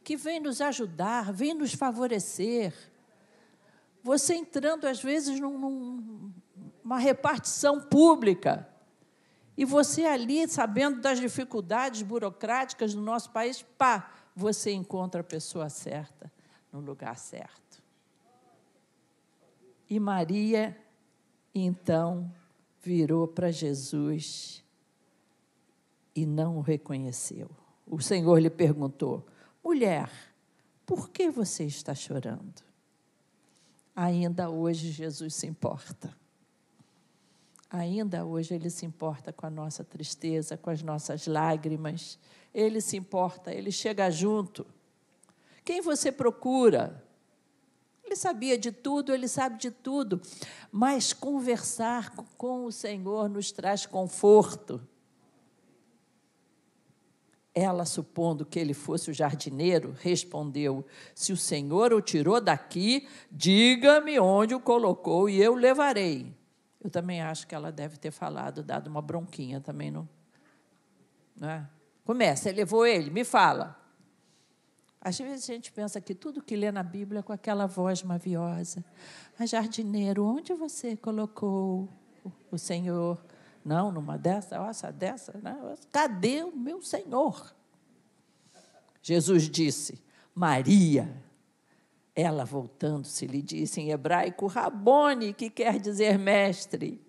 que 0.04 0.18
vêm 0.18 0.42
nos 0.42 0.60
ajudar, 0.60 1.32
vêm 1.32 1.54
nos 1.54 1.74
favorecer. 1.74 2.74
Você 4.04 4.36
entrando, 4.36 4.86
às 4.86 5.02
vezes, 5.02 5.40
num, 5.40 5.58
num, 6.84 6.96
repartição 6.98 7.82
pública. 7.82 8.68
E 9.58 9.66
você 9.66 10.06
ali, 10.06 10.48
sabendo 10.48 11.02
das 11.02 11.20
dificuldades 11.20 12.04
burocráticas 12.04 12.94
do 12.94 13.02
nosso 13.02 13.32
país, 13.32 13.64
pá, 13.78 14.12
você 14.36 14.72
encontra 14.72 15.22
a 15.22 15.24
pessoa 15.24 15.68
certa 15.68 16.32
no 16.72 16.80
lugar 16.80 17.18
certo. 17.18 17.82
E 19.90 20.00
Maria, 20.00 20.78
então, 21.56 22.32
virou 22.84 23.28
para 23.28 23.50
Jesus 23.50 24.64
e 26.16 26.26
não 26.26 26.58
o 26.58 26.62
reconheceu. 26.62 27.50
O 27.86 28.00
Senhor 28.00 28.38
lhe 28.40 28.50
perguntou: 28.50 29.26
mulher, 29.64 30.12
por 30.86 31.10
que 31.10 31.32
você 31.32 31.64
está 31.64 31.96
chorando? 31.96 32.62
Ainda 33.96 34.50
hoje 34.50 34.92
Jesus 34.92 35.34
se 35.34 35.48
importa. 35.48 36.16
Ainda 37.70 38.26
hoje 38.26 38.54
Ele 38.56 38.70
se 38.70 38.86
importa 38.86 39.34
com 39.34 39.46
a 39.46 39.50
nossa 39.50 39.84
tristeza, 39.84 40.58
com 40.58 40.70
as 40.70 40.82
nossas 40.82 41.28
lágrimas. 41.28 42.18
Ele 42.54 42.80
se 42.82 42.96
importa, 42.98 43.54
Ele 43.54 43.72
chega 43.72 44.10
junto. 44.10 44.66
Quem 45.66 45.82
você 45.82 46.12
procura? 46.12 47.04
Ele 48.08 48.16
sabia 48.16 48.58
de 48.58 48.72
tudo, 48.72 49.14
ele 49.14 49.28
sabe 49.28 49.58
de 49.58 49.70
tudo, 49.70 50.22
mas 50.72 51.12
conversar 51.12 52.16
com 52.38 52.64
o 52.64 52.72
Senhor 52.72 53.28
nos 53.28 53.52
traz 53.52 53.86
conforto. 53.86 54.82
Ela, 57.54 57.84
supondo 57.84 58.46
que 58.46 58.58
ele 58.58 58.74
fosse 58.74 59.12
o 59.12 59.14
jardineiro, 59.14 59.94
respondeu: 60.00 60.86
Se 61.14 61.34
o 61.34 61.38
Senhor 61.38 61.92
o 61.92 62.00
tirou 62.00 62.40
daqui, 62.40 63.06
diga-me 63.30 64.18
onde 64.20 64.56
o 64.56 64.60
colocou 64.60 65.28
e 65.28 65.42
eu 65.42 65.54
levarei. 65.54 66.37
Eu 66.88 66.92
também 66.92 67.22
acho 67.22 67.46
que 67.46 67.54
ela 67.54 67.70
deve 67.70 67.98
ter 67.98 68.12
falado, 68.12 68.64
dado 68.64 68.88
uma 68.88 69.02
bronquinha 69.02 69.60
também. 69.60 69.92
Não, 69.92 70.08
não 71.36 71.50
é? 71.50 71.70
Começa, 72.06 72.50
levou 72.50 72.86
ele, 72.86 73.10
me 73.10 73.26
fala. 73.26 73.78
Às 75.02 75.18
vezes 75.18 75.50
a 75.50 75.54
gente 75.54 75.70
pensa 75.70 76.00
que 76.00 76.16
tudo 76.16 76.42
que 76.42 76.56
lê 76.56 76.72
na 76.72 76.84
Bíblia 76.84 77.20
é 77.20 77.22
com 77.22 77.34
aquela 77.34 77.66
voz 77.68 78.04
maviosa. 78.04 78.86
A 79.38 79.46
jardineiro, 79.46 80.24
onde 80.24 80.54
você 80.54 80.96
colocou 80.96 81.90
o 82.50 82.58
Senhor? 82.58 83.22
Não, 83.66 83.92
numa 83.92 84.18
dessa, 84.18 84.58
nossa, 84.58 84.90
dessa, 84.90 85.38
né? 85.44 85.58
cadê 85.92 86.42
o 86.42 86.56
meu 86.56 86.82
Senhor? 86.82 87.54
Jesus 89.02 89.50
disse, 89.50 90.02
Maria. 90.34 91.22
Ela, 92.20 92.44
voltando-se, 92.44 93.28
lhe 93.28 93.44
disse 93.44 93.80
em 93.80 93.92
hebraico, 93.92 94.48
Rabone, 94.48 95.34
que 95.34 95.52
quer 95.52 95.80
dizer 95.80 96.18
mestre. 96.18 97.00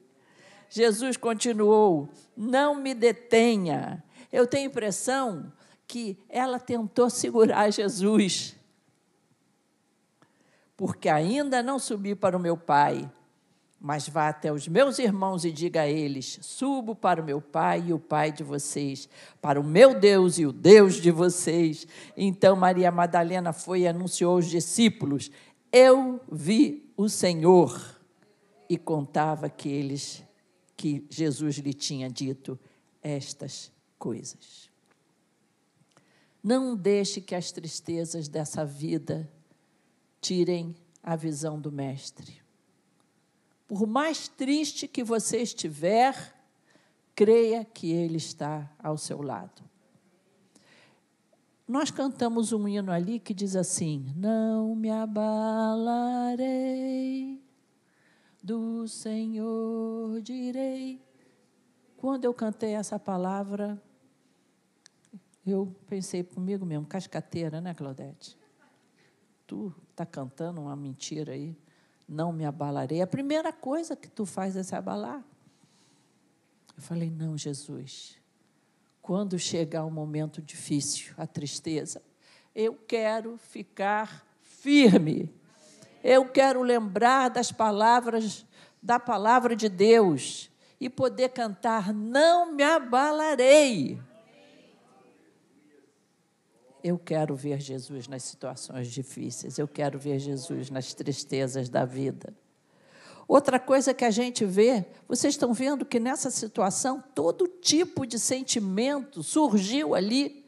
Jesus 0.68 1.16
continuou, 1.16 2.10
não 2.36 2.74
me 2.74 2.92
detenha. 2.92 4.04
Eu 4.30 4.46
tenho 4.46 4.66
impressão 4.66 5.50
que 5.86 6.18
ela 6.28 6.60
tentou 6.60 7.08
segurar 7.08 7.70
Jesus, 7.70 8.54
porque 10.76 11.08
ainda 11.08 11.62
não 11.62 11.78
subi 11.78 12.14
para 12.14 12.36
o 12.36 12.40
meu 12.40 12.58
Pai, 12.58 13.10
mas 13.80 14.08
vá 14.08 14.28
até 14.28 14.52
os 14.52 14.66
meus 14.66 14.98
irmãos 14.98 15.44
e 15.44 15.52
diga 15.52 15.82
a 15.82 15.88
eles: 15.88 16.38
subo 16.42 16.94
para 16.94 17.22
o 17.22 17.24
meu 17.24 17.40
Pai 17.40 17.84
e 17.88 17.92
o 17.92 17.98
Pai 17.98 18.32
de 18.32 18.42
vocês, 18.42 19.08
para 19.40 19.60
o 19.60 19.64
meu 19.64 19.98
Deus 19.98 20.38
e 20.38 20.46
o 20.46 20.52
Deus 20.52 20.96
de 20.96 21.10
vocês. 21.10 21.86
Então 22.16 22.56
Maria 22.56 22.90
Madalena 22.90 23.52
foi 23.52 23.80
e 23.80 23.88
anunciou 23.88 24.34
aos 24.34 24.46
discípulos: 24.46 25.30
Eu 25.72 26.20
vi 26.30 26.92
o 26.96 27.08
Senhor. 27.08 27.96
E 28.70 28.76
contava 28.76 29.48
que 29.48 29.66
eles 29.66 30.22
que 30.76 31.04
Jesus 31.10 31.56
lhe 31.56 31.72
tinha 31.72 32.08
dito 32.08 32.58
estas 33.02 33.72
coisas. 33.98 34.70
Não 36.42 36.76
deixe 36.76 37.20
que 37.20 37.34
as 37.34 37.50
tristezas 37.50 38.28
dessa 38.28 38.64
vida 38.64 39.28
tirem 40.20 40.76
a 41.02 41.16
visão 41.16 41.60
do 41.60 41.72
Mestre. 41.72 42.40
Por 43.68 43.86
mais 43.86 44.26
triste 44.28 44.88
que 44.88 45.04
você 45.04 45.42
estiver, 45.42 46.34
creia 47.14 47.62
que 47.66 47.92
Ele 47.92 48.16
está 48.16 48.74
ao 48.82 48.96
seu 48.96 49.20
lado. 49.20 49.62
Nós 51.68 51.90
cantamos 51.90 52.50
um 52.54 52.66
hino 52.66 52.90
ali 52.90 53.20
que 53.20 53.34
diz 53.34 53.54
assim: 53.54 54.10
Não 54.16 54.74
me 54.74 54.88
abalarei, 54.90 55.78
do 58.42 58.88
Senhor 58.88 60.22
direi. 60.22 61.06
Quando 61.98 62.24
eu 62.24 62.32
cantei 62.32 62.72
essa 62.72 62.98
palavra, 62.98 63.78
eu 65.46 65.76
pensei 65.86 66.24
comigo 66.24 66.64
mesmo, 66.64 66.86
cascateira, 66.86 67.60
né, 67.60 67.74
Claudete? 67.74 68.34
Tu 69.46 69.74
está 69.90 70.06
cantando 70.06 70.62
uma 70.62 70.74
mentira 70.74 71.32
aí 71.32 71.54
não 72.08 72.32
me 72.32 72.44
abalarei. 72.44 73.02
A 73.02 73.06
primeira 73.06 73.52
coisa 73.52 73.94
que 73.94 74.08
tu 74.08 74.24
faz 74.24 74.56
é 74.56 74.62
se 74.62 74.74
abalar. 74.74 75.22
Eu 76.76 76.82
falei: 76.82 77.10
não, 77.10 77.36
Jesus, 77.36 78.16
quando 79.02 79.38
chegar 79.38 79.84
um 79.84 79.90
momento 79.90 80.40
difícil, 80.40 81.12
a 81.18 81.26
tristeza, 81.26 82.02
eu 82.54 82.74
quero 82.74 83.36
ficar 83.36 84.26
firme. 84.40 85.34
Eu 86.02 86.28
quero 86.28 86.62
lembrar 86.62 87.28
das 87.28 87.52
palavras, 87.52 88.46
da 88.82 88.98
palavra 88.98 89.54
de 89.54 89.68
Deus 89.68 90.50
e 90.80 90.88
poder 90.88 91.30
cantar: 91.30 91.92
Não 91.92 92.52
me 92.52 92.62
abalarei. 92.62 94.00
Eu 96.82 96.98
quero 96.98 97.34
ver 97.34 97.60
Jesus 97.60 98.06
nas 98.06 98.22
situações 98.22 98.88
difíceis, 98.88 99.58
eu 99.58 99.66
quero 99.66 99.98
ver 99.98 100.18
Jesus 100.18 100.70
nas 100.70 100.94
tristezas 100.94 101.68
da 101.68 101.84
vida. 101.84 102.32
Outra 103.28 103.60
coisa 103.60 103.92
que 103.92 104.06
a 104.06 104.10
gente 104.10 104.46
vê, 104.46 104.86
vocês 105.06 105.34
estão 105.34 105.52
vendo 105.52 105.84
que 105.84 106.00
nessa 106.00 106.30
situação 106.30 107.04
todo 107.14 107.46
tipo 107.46 108.06
de 108.06 108.18
sentimento 108.18 109.22
surgiu 109.22 109.94
ali. 109.94 110.46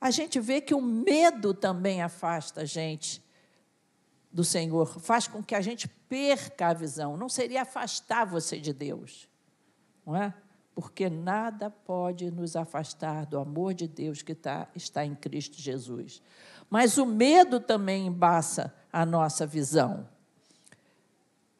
A 0.00 0.10
gente 0.10 0.40
vê 0.40 0.60
que 0.60 0.74
o 0.74 0.82
medo 0.82 1.54
também 1.54 2.02
afasta 2.02 2.62
a 2.62 2.64
gente 2.64 3.22
do 4.32 4.42
Senhor, 4.42 4.98
faz 4.98 5.28
com 5.28 5.42
que 5.44 5.54
a 5.54 5.60
gente 5.60 5.86
perca 5.86 6.68
a 6.68 6.74
visão. 6.74 7.16
Não 7.16 7.28
seria 7.28 7.62
afastar 7.62 8.24
você 8.24 8.58
de 8.58 8.72
Deus, 8.72 9.28
não 10.04 10.16
é? 10.16 10.34
Porque 10.74 11.10
nada 11.10 11.70
pode 11.70 12.30
nos 12.30 12.56
afastar 12.56 13.26
do 13.26 13.38
amor 13.38 13.74
de 13.74 13.86
Deus 13.86 14.22
que 14.22 14.34
tá, 14.34 14.68
está 14.74 15.04
em 15.04 15.14
Cristo 15.14 15.60
Jesus. 15.60 16.22
Mas 16.70 16.96
o 16.96 17.04
medo 17.04 17.60
também 17.60 18.06
embaça 18.06 18.74
a 18.92 19.04
nossa 19.04 19.46
visão. 19.46 20.08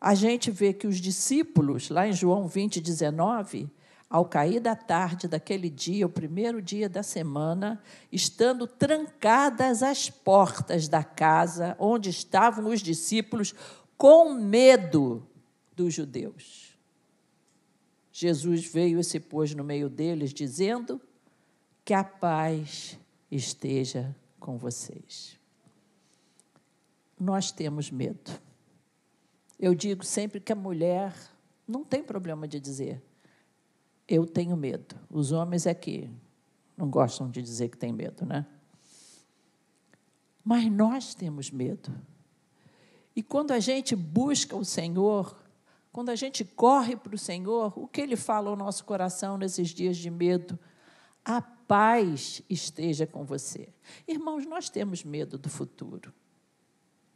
A 0.01 0.15
gente 0.15 0.51
vê 0.51 0.73
que 0.73 0.87
os 0.87 0.97
discípulos, 0.97 1.91
lá 1.91 2.09
em 2.09 2.13
João 2.13 2.49
20, 2.49 2.81
19, 2.81 3.71
ao 4.13 4.27
cair 4.27 4.61
da 4.61 4.77
tarde 4.77 5.27
daquele 5.27 5.71
dia, 5.71 6.05
o 6.05 6.11
primeiro 6.11 6.61
dia 6.61 6.87
da 6.87 7.03
semana, 7.03 7.81
estando 8.11 8.67
trancadas 8.67 9.83
as 9.83 10.11
portas 10.11 10.87
da 10.87 11.03
casa 11.03 11.75
onde 11.79 12.11
estavam 12.11 12.67
os 12.67 12.81
discípulos, 12.81 13.55
com 13.97 14.35
medo 14.35 15.27
dos 15.75 15.95
judeus. 15.95 16.62
Jesus 18.13 18.67
veio 18.67 19.01
e 19.01 19.05
se 19.05 19.19
pôs 19.19 19.55
no 19.55 19.65
meio 19.65 19.89
deles, 19.89 20.35
dizendo: 20.35 21.01
Que 21.85 21.95
a 21.95 22.05
paz 22.05 22.99
esteja 23.31 24.15
com 24.39 24.59
vocês. 24.59 25.39
Nós 27.19 27.51
temos 27.51 27.91
medo. 27.91 28.31
Eu 29.59 29.75
digo 29.75 30.05
sempre 30.05 30.41
que 30.41 30.53
a 30.53 30.57
mulher 30.57 31.15
não 31.67 31.85
tem 31.85 32.03
problema 32.03 32.47
de 32.47 32.61
dizer, 32.61 33.03
eu 34.09 34.27
tenho 34.27 34.57
medo. 34.57 34.97
Os 35.09 35.33
homens 35.33 35.65
é 35.65 35.73
que 35.73 36.11
não 36.77 36.91
gostam 36.91 37.31
de 37.31 37.41
dizer 37.41 37.69
que 37.69 37.79
tem 37.79 37.93
medo, 37.93 38.27
né? 38.27 38.45
Mas 40.45 40.71
nós 40.71 41.15
temos 41.15 41.51
medo. 41.51 41.95
E 43.15 43.23
quando 43.23 43.53
a 43.53 43.61
gente 43.61 43.95
busca 43.95 44.57
o 44.57 44.65
Senhor, 44.65 45.42
quando 45.93 46.09
a 46.09 46.17
gente 46.17 46.43
corre 46.45 46.97
para 46.97 47.15
o 47.15 47.19
Senhor, 47.19 47.79
o 47.79 47.87
que 47.87 48.01
Ele 48.01 48.17
fala 48.17 48.49
ao 48.49 48.57
nosso 48.57 48.85
coração 48.85 49.37
nesses 49.37 49.69
dias 49.69 49.97
de 49.97 50.09
medo? 50.09 50.59
A 51.23 51.43
paz 51.43 52.43
esteja 52.49 53.07
com 53.07 53.25
você. 53.25 53.69
Irmãos, 54.09 54.47
nós 54.47 54.71
temos 54.71 55.05
medo 55.05 55.37
do 55.37 55.51
futuro. 55.51 56.13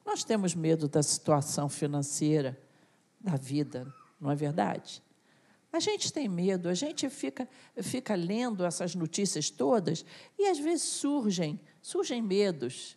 Nós 0.04 0.22
temos 0.22 0.54
medo 0.54 0.86
da 0.86 1.02
situação 1.02 1.68
financeira 1.68 2.56
da 3.18 3.34
vida, 3.34 3.92
não 4.20 4.30
é 4.30 4.36
verdade? 4.36 5.02
A 5.72 5.80
gente 5.80 6.12
tem 6.12 6.28
medo, 6.28 6.68
a 6.68 6.74
gente 6.74 7.08
fica, 7.10 7.48
fica 7.82 8.14
lendo 8.14 8.64
essas 8.64 8.94
notícias 8.94 9.50
todas 9.50 10.04
e 10.38 10.46
às 10.46 10.58
vezes 10.58 10.84
surgem, 10.84 11.58
surgem 11.82 12.22
medos. 12.22 12.96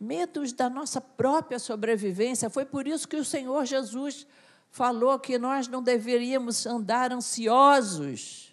Medos 0.00 0.52
da 0.52 0.70
nossa 0.70 1.00
própria 1.00 1.58
sobrevivência. 1.58 2.50
Foi 2.50 2.64
por 2.64 2.88
isso 2.88 3.06
que 3.06 3.16
o 3.16 3.24
Senhor 3.24 3.64
Jesus 3.64 4.26
falou 4.74 5.20
que 5.20 5.38
nós 5.38 5.68
não 5.68 5.80
deveríamos 5.80 6.66
andar 6.66 7.12
ansiosos 7.12 8.52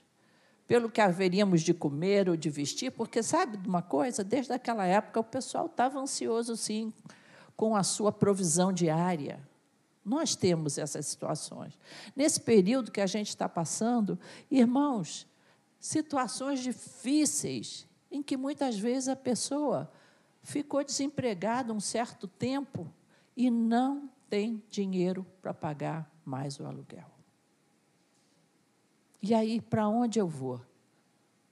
pelo 0.67 0.87
que 0.87 1.01
haveríamos 1.01 1.63
de 1.63 1.73
comer 1.73 2.29
ou 2.29 2.37
de 2.37 2.47
vestir, 2.47 2.91
porque 2.91 3.23
sabe 3.23 3.57
de 3.57 3.67
uma 3.67 3.81
coisa? 3.81 4.23
Desde 4.23 4.53
aquela 4.53 4.85
época 4.85 5.19
o 5.19 5.23
pessoal 5.23 5.65
estava 5.65 5.97
ansioso 5.97 6.55
sim 6.55 6.93
com 7.57 7.75
a 7.75 7.81
sua 7.81 8.11
provisão 8.11 8.71
diária. 8.71 9.39
Nós 10.05 10.35
temos 10.35 10.77
essas 10.77 11.07
situações. 11.07 11.75
Nesse 12.15 12.39
período 12.39 12.91
que 12.91 13.01
a 13.01 13.07
gente 13.07 13.29
está 13.29 13.49
passando, 13.49 14.19
irmãos, 14.51 15.25
situações 15.79 16.59
difíceis 16.59 17.87
em 18.11 18.21
que 18.21 18.37
muitas 18.37 18.77
vezes 18.77 19.09
a 19.09 19.15
pessoa 19.15 19.91
ficou 20.43 20.83
desempregada 20.83 21.73
um 21.73 21.79
certo 21.79 22.27
tempo 22.27 22.87
e 23.35 23.49
não 23.49 24.07
tem 24.31 24.63
dinheiro 24.69 25.25
para 25.41 25.53
pagar 25.53 26.09
mais 26.23 26.57
o 26.57 26.65
aluguel. 26.65 27.11
E 29.21 29.33
aí, 29.33 29.59
para 29.59 29.89
onde 29.89 30.19
eu 30.19 30.27
vou? 30.27 30.61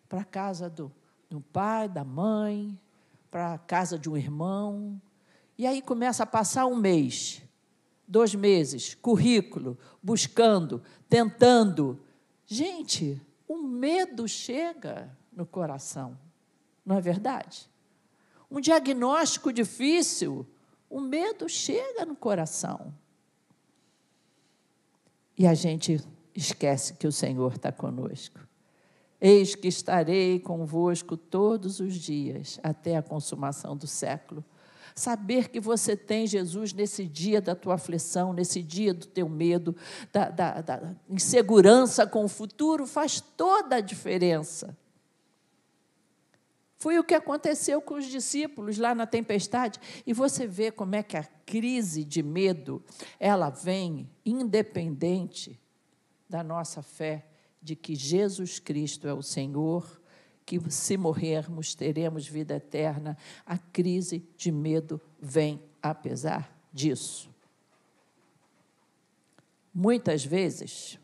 Para 0.08 0.22
a 0.22 0.26
casa 0.26 0.70
do, 0.70 0.90
do 1.30 1.42
pai, 1.42 1.90
da 1.90 2.06
mãe, 2.06 2.80
para 3.30 3.56
a 3.56 3.58
casa 3.58 4.00
de 4.00 4.10
um 4.10 4.16
irmão. 4.16 5.00
E 5.58 5.68
aí 5.68 5.82
começa 5.82 6.24
a 6.24 6.26
passar 6.26 6.68
um 6.68 6.76
mês, 6.78 7.42
dois 8.08 8.34
meses, 8.34 8.96
currículo, 8.96 9.78
buscando, 10.02 10.82
tentando. 11.10 12.00
Gente, 12.46 13.22
o 13.46 13.58
medo 13.58 14.26
chega 14.26 15.14
no 15.34 15.46
coração, 15.46 16.18
não 16.86 16.96
é 16.96 17.02
verdade? 17.02 17.70
Um 18.50 18.62
diagnóstico 18.62 19.52
difícil, 19.52 20.48
o 20.90 21.00
medo 21.00 21.48
chega 21.48 22.06
no 22.06 22.16
coração. 22.16 22.94
E 25.38 25.46
a 25.46 25.54
gente 25.54 26.02
esquece 26.36 26.96
que 26.96 27.08
o 27.08 27.12
Senhor 27.12 27.54
está 27.54 27.72
conosco. 27.72 28.40
Eis 29.22 29.54
que 29.54 29.68
estarei 29.68 30.40
convosco 30.40 31.16
todos 31.16 31.80
os 31.80 31.94
dias, 31.96 32.60
até 32.64 32.98
a 32.98 33.02
consumação 33.02 33.76
do 33.76 33.86
século. 33.86 34.44
Saber 34.96 35.50
que 35.50 35.60
você 35.60 35.96
tem 35.96 36.26
Jesus 36.26 36.74
nesse 36.74 37.06
dia 37.06 37.42
da 37.42 37.56
tua 37.56 37.76
aflição, 37.76 38.34
nesse 38.34 38.64
dia 38.64 38.94
do 38.94 39.06
teu 39.06 39.30
medo, 39.30 39.76
da, 40.12 40.30
da, 40.30 40.62
da 40.62 40.96
insegurança 41.10 42.08
com 42.08 42.26
o 42.26 42.30
futuro, 42.30 42.86
faz 42.86 43.22
toda 43.22 43.78
a 43.78 43.82
diferença. 43.82 44.76
Foi 46.80 46.98
o 46.98 47.04
que 47.04 47.14
aconteceu 47.14 47.82
com 47.82 47.96
os 47.96 48.06
discípulos 48.06 48.78
lá 48.78 48.96
na 48.96 49.06
tempestade. 49.06 49.78
E 50.08 50.14
você 50.14 50.48
vê 50.48 50.72
como 50.72 50.96
é 50.96 51.04
que 51.04 51.18
a 51.18 51.24
crise 51.24 52.06
de 52.06 52.24
medo, 52.24 52.82
ela 53.20 53.50
vem 53.50 54.10
independente 54.26 55.60
da 56.30 56.42
nossa 56.42 56.82
fé 56.82 57.26
de 57.62 57.76
que 57.76 57.94
Jesus 57.96 58.60
Cristo 58.60 59.10
é 59.10 59.14
o 59.14 59.22
Senhor, 59.22 60.02
que 60.46 60.58
se 60.72 60.96
morrermos 60.96 61.76
teremos 61.76 62.26
vida 62.26 62.56
eterna. 62.56 63.18
A 63.46 63.58
crise 63.58 64.26
de 64.38 64.50
medo 64.50 65.02
vem 65.20 65.62
apesar 65.82 66.58
disso. 66.72 67.30
Muitas 69.74 70.24
vezes, 70.24 70.98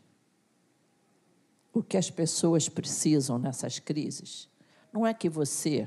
o 1.70 1.82
que 1.82 1.98
as 1.98 2.10
pessoas 2.10 2.66
precisam 2.66 3.38
nessas 3.38 3.78
crises 3.78 4.48
não 4.96 5.06
é 5.06 5.12
que 5.12 5.28
você, 5.28 5.86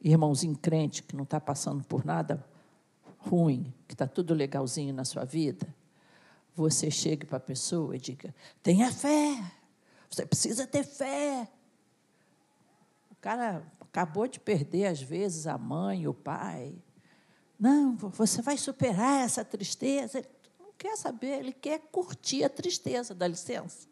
irmãozinho 0.00 0.56
crente, 0.56 1.02
que 1.02 1.14
não 1.14 1.24
está 1.24 1.38
passando 1.38 1.84
por 1.84 2.06
nada 2.06 2.42
ruim, 3.18 3.70
que 3.86 3.92
está 3.92 4.06
tudo 4.06 4.32
legalzinho 4.32 4.94
na 4.94 5.04
sua 5.04 5.26
vida, 5.26 5.68
você 6.54 6.90
chegue 6.90 7.26
para 7.26 7.36
a 7.36 7.40
pessoa 7.40 7.94
e 7.94 7.98
diga: 7.98 8.34
tenha 8.62 8.90
fé, 8.90 9.52
você 10.08 10.24
precisa 10.24 10.66
ter 10.66 10.84
fé. 10.84 11.46
O 13.10 13.16
cara 13.16 13.62
acabou 13.78 14.26
de 14.26 14.40
perder, 14.40 14.86
às 14.86 15.02
vezes, 15.02 15.46
a 15.46 15.58
mãe, 15.58 16.08
o 16.08 16.14
pai. 16.14 16.74
Não, 17.58 17.94
você 17.94 18.40
vai 18.40 18.56
superar 18.56 19.22
essa 19.22 19.44
tristeza. 19.44 20.20
Ele 20.20 20.28
não 20.58 20.72
quer 20.78 20.96
saber, 20.96 21.40
ele 21.40 21.52
quer 21.52 21.78
curtir 21.92 22.42
a 22.42 22.48
tristeza, 22.48 23.14
dá 23.14 23.28
licença. 23.28 23.86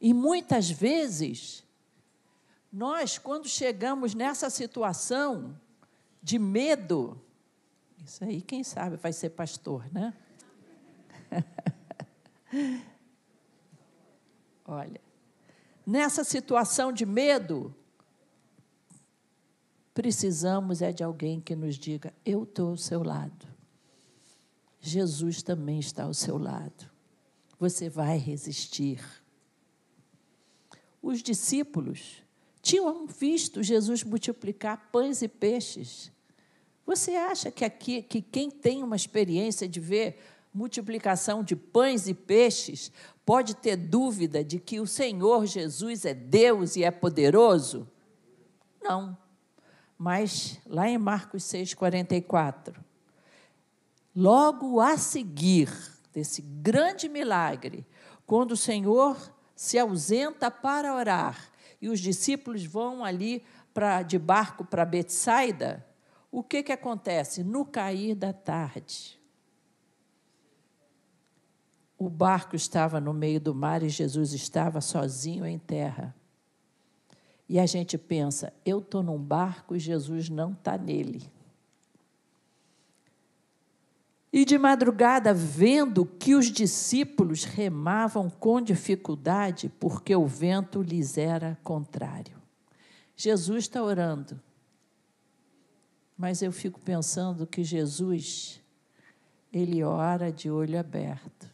E 0.00 0.14
muitas 0.14 0.70
vezes, 0.70 1.63
nós, 2.74 3.18
quando 3.18 3.48
chegamos 3.48 4.14
nessa 4.14 4.50
situação 4.50 5.56
de 6.20 6.40
medo, 6.40 7.16
isso 8.04 8.24
aí, 8.24 8.42
quem 8.42 8.64
sabe, 8.64 8.96
vai 8.96 9.12
ser 9.12 9.30
pastor, 9.30 9.86
né? 9.92 10.12
Olha, 14.66 15.00
nessa 15.86 16.24
situação 16.24 16.92
de 16.92 17.06
medo, 17.06 17.72
precisamos 19.92 20.82
é 20.82 20.90
de 20.90 21.04
alguém 21.04 21.40
que 21.40 21.54
nos 21.54 21.76
diga: 21.76 22.12
Eu 22.24 22.42
estou 22.42 22.70
ao 22.70 22.76
seu 22.76 23.04
lado. 23.04 23.46
Jesus 24.80 25.44
também 25.44 25.78
está 25.78 26.02
ao 26.02 26.14
seu 26.14 26.36
lado. 26.36 26.90
Você 27.56 27.88
vai 27.88 28.18
resistir. 28.18 29.00
Os 31.00 31.22
discípulos 31.22 32.23
tinham 32.64 33.06
visto 33.06 33.62
Jesus 33.62 34.02
multiplicar 34.02 34.88
pães 34.90 35.20
e 35.20 35.28
peixes. 35.28 36.10
Você 36.86 37.14
acha 37.14 37.50
que 37.50 37.62
aqui 37.62 38.02
que 38.02 38.22
quem 38.22 38.50
tem 38.50 38.82
uma 38.82 38.96
experiência 38.96 39.68
de 39.68 39.78
ver 39.78 40.18
multiplicação 40.52 41.44
de 41.44 41.54
pães 41.54 42.08
e 42.08 42.14
peixes 42.14 42.90
pode 43.24 43.54
ter 43.54 43.76
dúvida 43.76 44.42
de 44.42 44.58
que 44.58 44.80
o 44.80 44.86
Senhor 44.86 45.44
Jesus 45.44 46.06
é 46.06 46.14
Deus 46.14 46.74
e 46.74 46.82
é 46.82 46.90
poderoso? 46.90 47.86
Não. 48.82 49.16
Mas 49.98 50.58
lá 50.66 50.88
em 50.88 50.96
Marcos 50.96 51.44
6:44, 51.44 52.82
logo 54.16 54.80
a 54.80 54.96
seguir 54.96 55.70
desse 56.14 56.40
grande 56.40 57.10
milagre, 57.10 57.86
quando 58.26 58.52
o 58.52 58.56
Senhor 58.56 59.18
se 59.54 59.78
ausenta 59.78 60.50
para 60.50 60.94
orar 60.94 61.52
e 61.84 61.88
os 61.90 62.00
discípulos 62.00 62.64
vão 62.64 63.04
ali 63.04 63.44
para 63.74 64.00
de 64.00 64.18
barco 64.18 64.64
para 64.64 64.86
Betsaida, 64.86 65.84
o 66.32 66.42
que, 66.42 66.62
que 66.62 66.72
acontece? 66.72 67.44
No 67.44 67.62
cair 67.66 68.14
da 68.14 68.32
tarde, 68.32 69.20
o 71.98 72.08
barco 72.08 72.56
estava 72.56 72.98
no 73.02 73.12
meio 73.12 73.38
do 73.38 73.54
mar 73.54 73.82
e 73.82 73.90
Jesus 73.90 74.32
estava 74.32 74.80
sozinho 74.80 75.44
em 75.44 75.58
terra. 75.58 76.16
E 77.46 77.60
a 77.60 77.66
gente 77.66 77.98
pensa, 77.98 78.50
eu 78.64 78.78
estou 78.78 79.02
num 79.02 79.18
barco 79.18 79.76
e 79.76 79.78
Jesus 79.78 80.30
não 80.30 80.52
está 80.52 80.78
nele. 80.78 81.30
E 84.36 84.44
de 84.44 84.58
madrugada, 84.58 85.32
vendo 85.32 86.04
que 86.04 86.34
os 86.34 86.46
discípulos 86.46 87.44
remavam 87.44 88.28
com 88.28 88.60
dificuldade, 88.60 89.68
porque 89.78 90.12
o 90.16 90.26
vento 90.26 90.82
lhes 90.82 91.16
era 91.16 91.56
contrário. 91.62 92.36
Jesus 93.14 93.62
está 93.62 93.80
orando. 93.80 94.40
Mas 96.18 96.42
eu 96.42 96.50
fico 96.50 96.80
pensando 96.80 97.46
que 97.46 97.62
Jesus, 97.62 98.60
ele 99.52 99.84
ora 99.84 100.32
de 100.32 100.50
olho 100.50 100.80
aberto. 100.80 101.48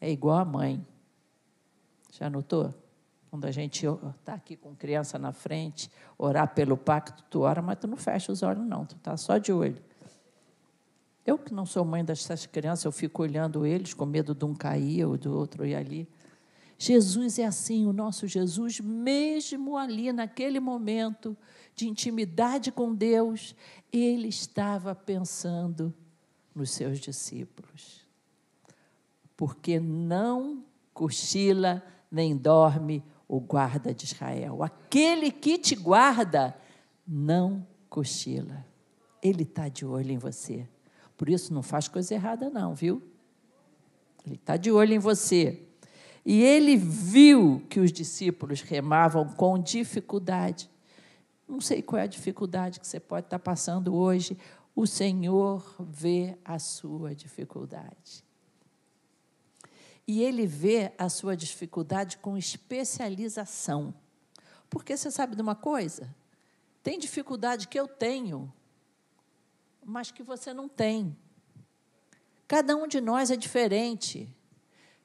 É 0.00 0.08
igual 0.12 0.38
a 0.38 0.44
mãe. 0.44 0.86
Já 2.12 2.30
notou? 2.30 2.72
Quando 3.28 3.46
a 3.46 3.50
gente 3.50 3.84
está 3.84 4.34
aqui 4.34 4.54
com 4.54 4.76
criança 4.76 5.18
na 5.18 5.32
frente, 5.32 5.90
orar 6.16 6.54
pelo 6.54 6.76
pacto, 6.76 7.24
tu 7.28 7.40
ora, 7.40 7.60
mas 7.60 7.80
tu 7.80 7.88
não 7.88 7.96
fecha 7.96 8.30
os 8.30 8.44
olhos, 8.44 8.64
não, 8.64 8.86
tu 8.86 8.94
está 8.94 9.16
só 9.16 9.38
de 9.38 9.52
olho. 9.52 9.89
Eu 11.26 11.38
que 11.38 11.52
não 11.52 11.66
sou 11.66 11.84
mãe 11.84 12.04
dessas 12.04 12.46
crianças, 12.46 12.84
eu 12.84 12.92
fico 12.92 13.22
olhando 13.22 13.66
eles 13.66 13.92
com 13.94 14.06
medo 14.06 14.34
de 14.34 14.44
um 14.44 14.54
cair 14.54 15.04
ou 15.04 15.18
do 15.18 15.36
outro 15.36 15.66
ir 15.66 15.74
ali. 15.74 16.08
Jesus 16.78 17.38
é 17.38 17.44
assim, 17.44 17.86
o 17.86 17.92
nosso 17.92 18.26
Jesus, 18.26 18.80
mesmo 18.80 19.76
ali 19.76 20.12
naquele 20.12 20.58
momento 20.58 21.36
de 21.74 21.86
intimidade 21.86 22.72
com 22.72 22.94
Deus, 22.94 23.54
ele 23.92 24.28
estava 24.28 24.94
pensando 24.94 25.92
nos 26.54 26.70
seus 26.70 26.98
discípulos. 26.98 28.06
Porque 29.36 29.78
não 29.78 30.64
cochila 30.94 31.82
nem 32.10 32.36
dorme 32.36 33.04
o 33.28 33.38
guarda 33.38 33.94
de 33.94 34.04
Israel. 34.04 34.62
Aquele 34.62 35.30
que 35.30 35.58
te 35.58 35.74
guarda 35.74 36.56
não 37.06 37.66
cochila. 37.88 38.66
Ele 39.22 39.42
está 39.42 39.68
de 39.68 39.84
olho 39.84 40.10
em 40.10 40.18
você. 40.18 40.66
Por 41.20 41.28
isso, 41.28 41.52
não 41.52 41.62
faz 41.62 41.86
coisa 41.86 42.14
errada, 42.14 42.48
não, 42.48 42.74
viu? 42.74 43.02
Ele 44.24 44.36
está 44.36 44.56
de 44.56 44.72
olho 44.72 44.94
em 44.94 44.98
você. 44.98 45.62
E 46.24 46.42
ele 46.42 46.78
viu 46.78 47.62
que 47.68 47.78
os 47.78 47.92
discípulos 47.92 48.62
remavam 48.62 49.28
com 49.28 49.58
dificuldade. 49.58 50.70
Não 51.46 51.60
sei 51.60 51.82
qual 51.82 52.00
é 52.00 52.04
a 52.04 52.06
dificuldade 52.06 52.80
que 52.80 52.86
você 52.86 52.98
pode 52.98 53.26
estar 53.26 53.38
passando 53.38 53.94
hoje. 53.94 54.38
O 54.74 54.86
Senhor 54.86 55.62
vê 55.78 56.38
a 56.42 56.58
sua 56.58 57.14
dificuldade. 57.14 58.24
E 60.08 60.22
ele 60.22 60.46
vê 60.46 60.90
a 60.96 61.10
sua 61.10 61.36
dificuldade 61.36 62.16
com 62.16 62.34
especialização. 62.34 63.92
Porque 64.70 64.96
você 64.96 65.10
sabe 65.10 65.36
de 65.36 65.42
uma 65.42 65.54
coisa? 65.54 66.16
Tem 66.82 66.98
dificuldade 66.98 67.68
que 67.68 67.78
eu 67.78 67.86
tenho, 67.86 68.50
mas 69.84 70.10
que 70.10 70.22
você 70.22 70.52
não 70.52 70.68
tem. 70.68 71.16
Cada 72.46 72.76
um 72.76 72.86
de 72.86 73.00
nós 73.00 73.30
é 73.30 73.36
diferente. 73.36 74.34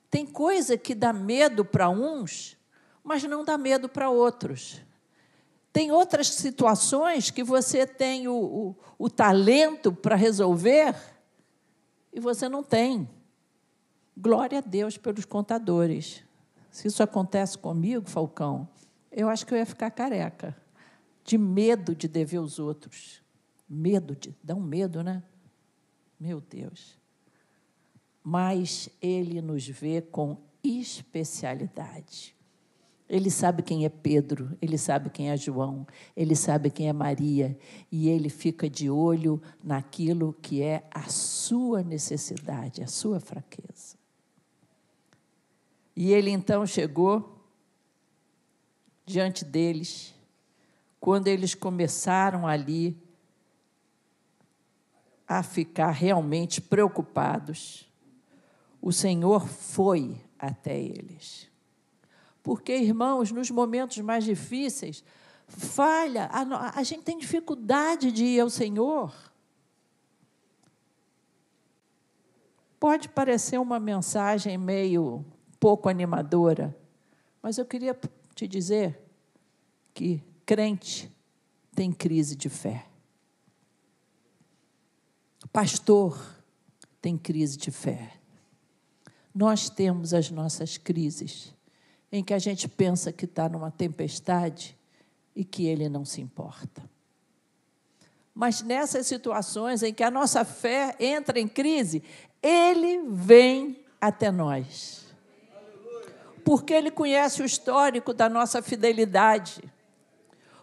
Tem 0.09 0.25
coisa 0.25 0.77
que 0.77 0.95
dá 0.95 1.11
medo 1.13 1.63
para 1.65 1.89
uns, 1.89 2.57
mas 3.03 3.23
não 3.23 3.43
dá 3.43 3.57
medo 3.57 3.87
para 3.87 4.09
outros. 4.09 4.81
Tem 5.71 5.91
outras 5.91 6.29
situações 6.29 7.29
que 7.29 7.43
você 7.43 7.85
tem 7.85 8.27
o, 8.27 8.33
o, 8.33 8.75
o 8.97 9.09
talento 9.09 9.91
para 9.91 10.15
resolver 10.15 10.95
e 12.13 12.19
você 12.19 12.47
não 12.47 12.63
tem. 12.63 13.09
Glória 14.17 14.59
a 14.59 14.61
Deus 14.61 14.97
pelos 14.97 15.25
contadores. 15.25 16.23
Se 16.71 16.87
isso 16.87 17.03
acontece 17.03 17.57
comigo, 17.57 18.09
Falcão, 18.09 18.69
eu 19.11 19.27
acho 19.27 19.45
que 19.45 19.53
eu 19.53 19.57
ia 19.57 19.65
ficar 19.65 19.91
careca, 19.91 20.55
de 21.23 21.37
medo 21.37 21.93
de 21.93 22.07
dever 22.07 22.39
os 22.39 22.57
outros. 22.57 23.21
Medo, 23.67 24.15
de, 24.15 24.35
dá 24.43 24.53
um 24.55 24.61
medo, 24.61 25.03
né? 25.03 25.23
Meu 26.19 26.39
Deus. 26.39 26.97
Mas 28.23 28.89
ele 29.01 29.41
nos 29.41 29.67
vê 29.67 30.01
com 30.01 30.37
especialidade. 30.63 32.35
Ele 33.07 33.29
sabe 33.29 33.61
quem 33.61 33.85
é 33.85 33.89
Pedro, 33.89 34.57
ele 34.59 34.79
sabe 34.79 35.11
quem 35.11 35.29
é 35.29 35.37
João, 35.37 35.85
ele 36.15 36.35
sabe 36.35 36.71
quem 36.71 36.89
é 36.89 36.93
Maria, 36.93 37.55
e 37.91 38.09
ele 38.09 38.29
fica 38.29 38.67
de 38.67 38.89
olho 38.89 39.39
naquilo 39.63 40.33
que 40.41 40.63
é 40.63 40.87
a 40.89 41.03
sua 41.03 41.83
necessidade, 41.83 42.81
a 42.81 42.87
sua 42.87 43.19
fraqueza. 43.19 43.95
E 45.95 46.11
ele 46.11 46.31
então 46.31 46.65
chegou 46.65 47.39
diante 49.05 49.45
deles, 49.45 50.15
quando 50.99 51.27
eles 51.27 51.53
começaram 51.53 52.47
ali 52.47 52.97
a 55.27 55.41
ficar 55.41 55.91
realmente 55.91 56.61
preocupados, 56.61 57.91
o 58.81 58.91
Senhor 58.91 59.47
foi 59.47 60.21
até 60.37 60.79
eles. 60.79 61.49
Porque, 62.43 62.77
irmãos, 62.77 63.31
nos 63.31 63.49
momentos 63.49 63.97
mais 63.99 64.23
difíceis, 64.23 65.03
falha, 65.47 66.29
a, 66.31 66.79
a 66.79 66.83
gente 66.83 67.03
tem 67.03 67.17
dificuldade 67.17 68.11
de 68.11 68.23
ir 68.23 68.39
ao 68.39 68.49
Senhor. 68.49 69.11
Pode 72.79 73.09
parecer 73.09 73.59
uma 73.59 73.79
mensagem 73.79 74.57
meio 74.57 75.25
pouco 75.59 75.89
animadora, 75.89 76.77
mas 77.41 77.57
eu 77.57 77.65
queria 77.65 77.97
te 78.35 78.47
dizer 78.47 79.01
que 79.91 80.21
crente 80.45 81.11
tem 81.73 81.91
crise 81.91 82.35
de 82.35 82.49
fé. 82.49 82.85
Pastor 85.55 86.21
tem 87.01 87.17
crise 87.17 87.55
de 87.55 87.71
fé. 87.71 88.11
Nós 89.33 89.69
temos 89.69 90.13
as 90.13 90.29
nossas 90.29 90.77
crises, 90.77 91.55
em 92.11 92.21
que 92.21 92.33
a 92.33 92.39
gente 92.39 92.67
pensa 92.67 93.09
que 93.13 93.23
está 93.23 93.47
numa 93.47 93.71
tempestade 93.71 94.77
e 95.33 95.45
que 95.45 95.65
ele 95.65 95.87
não 95.87 96.03
se 96.03 96.19
importa. 96.19 96.83
Mas 98.33 98.61
nessas 98.61 99.07
situações 99.07 99.81
em 99.81 99.93
que 99.93 100.03
a 100.03 100.11
nossa 100.11 100.43
fé 100.43 100.93
entra 100.99 101.39
em 101.39 101.47
crise, 101.47 102.03
ele 102.43 103.03
vem 103.07 103.79
até 104.01 104.29
nós. 104.29 105.05
Porque 106.43 106.73
ele 106.73 106.91
conhece 106.91 107.41
o 107.41 107.45
histórico 107.45 108.13
da 108.13 108.27
nossa 108.27 108.61
fidelidade. 108.61 109.63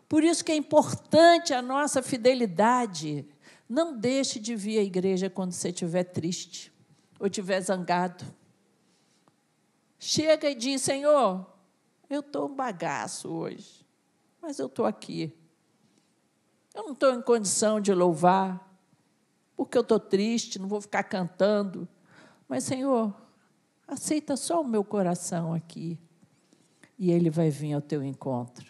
Por 0.07 0.23
isso 0.23 0.45
que 0.45 0.53
é 0.53 0.57
importante 0.57 1.55
a 1.55 1.63
nossa 1.63 2.03
fidelidade. 2.03 3.27
Não 3.73 3.97
deixe 3.97 4.39
de 4.39 4.55
vir 4.55 4.79
à 4.79 4.83
igreja 4.83 5.31
quando 5.31 5.53
você 5.53 5.71
estiver 5.71 6.05
triste 6.05 6.71
ou 7.19 7.27
estiver 7.27 7.59
zangado. 7.59 8.23
Chega 9.99 10.51
e 10.51 10.55
diz: 10.55 10.83
Senhor, 10.83 11.51
eu 12.11 12.21
estou 12.21 12.51
um 12.51 12.55
bagaço 12.55 13.31
hoje, 13.31 13.87
mas 14.43 14.59
eu 14.59 14.67
estou 14.67 14.85
aqui. 14.85 15.35
Eu 16.75 16.83
não 16.83 16.93
estou 16.93 17.15
em 17.15 17.23
condição 17.23 17.81
de 17.81 17.95
louvar, 17.95 18.71
porque 19.57 19.79
eu 19.79 19.83
estou 19.83 19.99
triste, 19.99 20.59
não 20.59 20.69
vou 20.69 20.83
ficar 20.83 21.05
cantando. 21.05 21.89
Mas, 22.47 22.65
Senhor, 22.65 23.15
aceita 23.89 24.37
só 24.37 24.61
o 24.61 24.69
meu 24.69 24.85
coração 24.85 25.55
aqui. 25.55 25.99
E 26.99 27.11
Ele 27.11 27.31
vai 27.31 27.49
vir 27.49 27.73
ao 27.73 27.81
teu 27.81 28.05
encontro. 28.05 28.67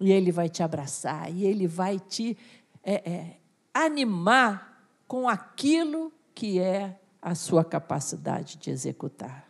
E 0.00 0.10
Ele 0.10 0.32
vai 0.32 0.48
te 0.48 0.62
abraçar. 0.62 1.30
E 1.30 1.44
Ele 1.44 1.66
vai 1.66 2.00
te 2.00 2.38
é, 2.82 3.10
é, 3.10 3.40
animar 3.74 4.88
com 5.08 5.28
aquilo 5.28 6.12
que 6.32 6.60
é 6.60 7.00
a 7.20 7.34
sua 7.34 7.64
capacidade 7.64 8.56
de 8.56 8.70
executar. 8.70 9.48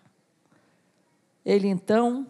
Ele 1.45 1.69
então, 1.69 2.27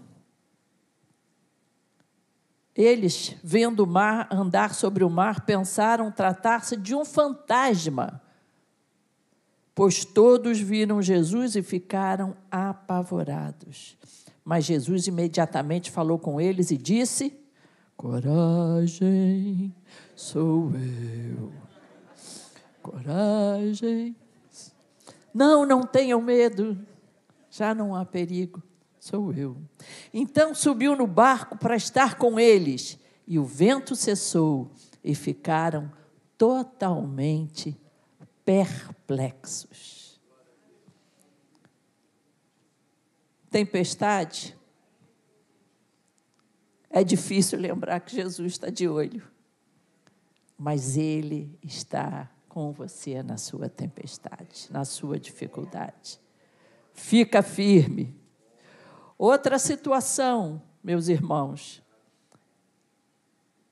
eles, 2.75 3.37
vendo 3.45 3.85
o 3.85 3.87
mar 3.87 4.27
andar 4.31 4.75
sobre 4.75 5.05
o 5.05 5.11
mar, 5.11 5.43
pensaram 5.43 6.11
tratar-se 6.11 6.77
de 6.77 6.95
um 6.95 7.05
fantasma, 7.05 8.21
pois 9.75 10.05
todos 10.05 10.59
viram 10.59 11.01
Jesus 11.01 11.55
e 11.55 11.63
ficaram 11.63 12.37
apavorados. 12.51 13.97
Mas 14.45 14.65
Jesus 14.65 15.07
imediatamente 15.07 15.91
falou 15.91 16.19
com 16.19 16.41
eles 16.41 16.71
e 16.71 16.77
disse: 16.77 17.33
Coragem, 17.97 19.75
sou 20.17 20.73
eu. 20.75 21.53
Coragem. 22.85 24.15
Não, 25.33 25.67
não 25.67 25.83
tenham 25.83 26.21
medo, 26.23 26.79
já 27.51 27.75
não 27.75 27.97
há 27.97 28.05
perigo 28.05 28.63
sou 29.05 29.35
eu. 29.35 29.59
Então 30.15 30.55
subiu 30.55 30.97
no 30.97 31.07
barco 31.07 31.59
para 31.59 31.77
estar 31.77 32.17
com 32.17 32.41
eles, 32.41 32.99
e 33.27 33.39
o 33.39 33.45
vento 33.45 33.95
cessou, 33.95 34.71
e 35.03 35.15
ficaram 35.15 35.93
totalmente 36.39 37.79
perplexos. 38.43 40.19
Tempestade. 43.51 44.57
É 46.89 47.05
difícil 47.05 47.59
lembrar 47.59 48.01
que 48.01 48.17
Jesus 48.17 48.53
está 48.53 48.71
de 48.71 48.89
olho, 48.89 49.23
mas 50.57 50.97
Ele 50.97 51.59
está 51.63 52.31
com 52.55 52.71
você 52.71 53.21
na 53.21 53.37
sua 53.37 53.69
tempestade, 53.69 54.69
na 54.71 54.85
sua 54.85 55.19
dificuldade. 55.19 56.21
Fica 56.93 57.43
firme 57.43 58.15
Outra 59.19 59.59
situação, 59.59 60.63
meus 60.83 61.09
irmãos, 61.09 61.83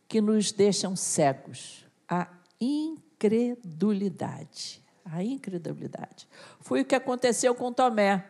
que 0.08 0.20
nos 0.20 0.52
deixam 0.52 0.94
cegos, 0.94 1.86
a 2.08 2.28
incredulidade. 2.60 4.80
A 5.04 5.20
incredulidade. 5.22 6.28
Foi 6.60 6.82
o 6.82 6.84
que 6.84 6.94
aconteceu 6.94 7.56
com 7.56 7.72
Tomé. 7.72 8.24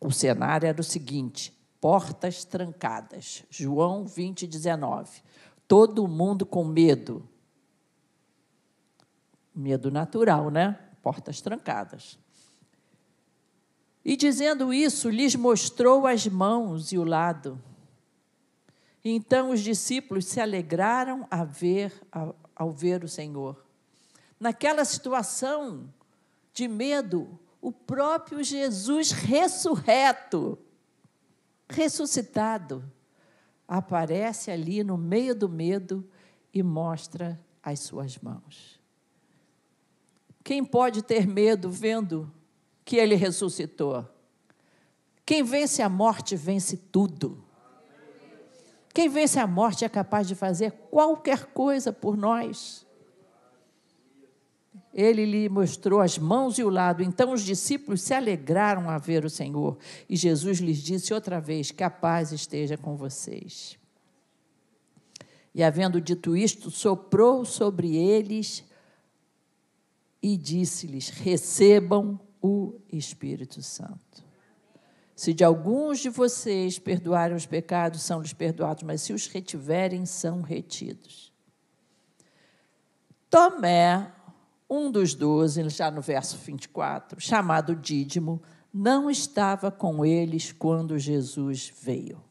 O 0.00 0.10
cenário 0.10 0.66
era 0.66 0.80
o 0.80 0.84
seguinte: 0.84 1.52
portas 1.80 2.44
trancadas. 2.44 3.44
João 3.50 4.06
20, 4.06 4.46
19. 4.46 5.22
Todo 5.68 6.08
mundo 6.08 6.46
com 6.46 6.64
medo. 6.64 7.28
Medo 9.54 9.90
natural, 9.90 10.50
né? 10.50 10.78
Portas 11.02 11.40
trancadas. 11.40 12.18
E 14.04 14.16
dizendo 14.16 14.72
isso, 14.72 15.08
lhes 15.10 15.34
mostrou 15.34 16.06
as 16.06 16.26
mãos 16.26 16.92
e 16.92 16.98
o 16.98 17.04
lado. 17.04 17.62
Então 19.04 19.50
os 19.50 19.60
discípulos 19.60 20.26
se 20.26 20.40
alegraram 20.40 21.26
a 21.30 21.44
ver, 21.44 21.92
ao, 22.10 22.36
ao 22.54 22.70
ver 22.70 23.04
o 23.04 23.08
Senhor. 23.08 23.64
Naquela 24.38 24.84
situação 24.84 25.92
de 26.52 26.66
medo, 26.66 27.38
o 27.60 27.70
próprio 27.70 28.42
Jesus 28.42 29.12
ressurreto, 29.12 30.58
ressuscitado, 31.68 32.82
aparece 33.68 34.50
ali 34.50 34.82
no 34.82 34.96
meio 34.96 35.34
do 35.34 35.48
medo 35.48 36.08
e 36.52 36.62
mostra 36.62 37.38
as 37.62 37.80
suas 37.80 38.18
mãos. 38.18 38.79
Quem 40.50 40.64
pode 40.64 41.02
ter 41.02 41.28
medo 41.28 41.70
vendo 41.70 42.28
que 42.84 42.96
ele 42.96 43.14
ressuscitou. 43.14 44.04
Quem 45.24 45.44
vence 45.44 45.80
a 45.80 45.88
morte 45.88 46.34
vence 46.34 46.76
tudo. 46.76 47.44
Quem 48.92 49.08
vence 49.08 49.38
a 49.38 49.46
morte 49.46 49.84
é 49.84 49.88
capaz 49.88 50.26
de 50.26 50.34
fazer 50.34 50.72
qualquer 50.90 51.46
coisa 51.46 51.92
por 51.92 52.16
nós. 52.16 52.84
Ele 54.92 55.24
lhe 55.24 55.48
mostrou 55.48 56.00
as 56.00 56.18
mãos 56.18 56.58
e 56.58 56.64
o 56.64 56.68
lado. 56.68 57.00
Então 57.00 57.32
os 57.32 57.42
discípulos 57.42 58.02
se 58.02 58.12
alegraram 58.12 58.90
a 58.90 58.98
ver 58.98 59.24
o 59.24 59.30
Senhor. 59.30 59.78
E 60.08 60.16
Jesus 60.16 60.58
lhes 60.58 60.78
disse 60.78 61.14
outra 61.14 61.40
vez: 61.40 61.70
Que 61.70 61.84
a 61.84 61.90
paz 61.90 62.32
esteja 62.32 62.76
com 62.76 62.96
vocês. 62.96 63.78
E 65.54 65.62
havendo 65.62 66.00
dito 66.00 66.36
isto, 66.36 66.72
soprou 66.72 67.44
sobre 67.44 67.96
eles 67.96 68.68
e 70.22 70.36
disse-lhes: 70.36 71.08
Recebam 71.08 72.20
o 72.40 72.80
Espírito 72.92 73.62
Santo. 73.62 74.24
Se 75.14 75.34
de 75.34 75.44
alguns 75.44 75.98
de 75.98 76.08
vocês 76.08 76.78
perdoarem 76.78 77.36
os 77.36 77.44
pecados, 77.44 78.00
são-lhes 78.02 78.32
perdoados, 78.32 78.82
mas 78.82 79.02
se 79.02 79.12
os 79.12 79.26
retiverem, 79.26 80.06
são 80.06 80.40
retidos. 80.40 81.30
Tomé, 83.28 84.10
um 84.68 84.90
dos 84.90 85.14
doze, 85.14 85.68
já 85.68 85.90
no 85.90 86.00
verso 86.00 86.38
24, 86.38 87.20
chamado 87.20 87.76
Dídimo, 87.76 88.40
não 88.72 89.10
estava 89.10 89.70
com 89.70 90.06
eles 90.06 90.52
quando 90.52 90.98
Jesus 90.98 91.70
veio. 91.82 92.22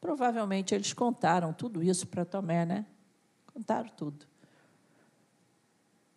Provavelmente 0.00 0.74
eles 0.74 0.92
contaram 0.92 1.52
tudo 1.52 1.82
isso 1.82 2.06
para 2.06 2.24
Tomé, 2.24 2.64
né? 2.64 2.86
Contaram 3.52 3.88
tudo. 3.88 4.31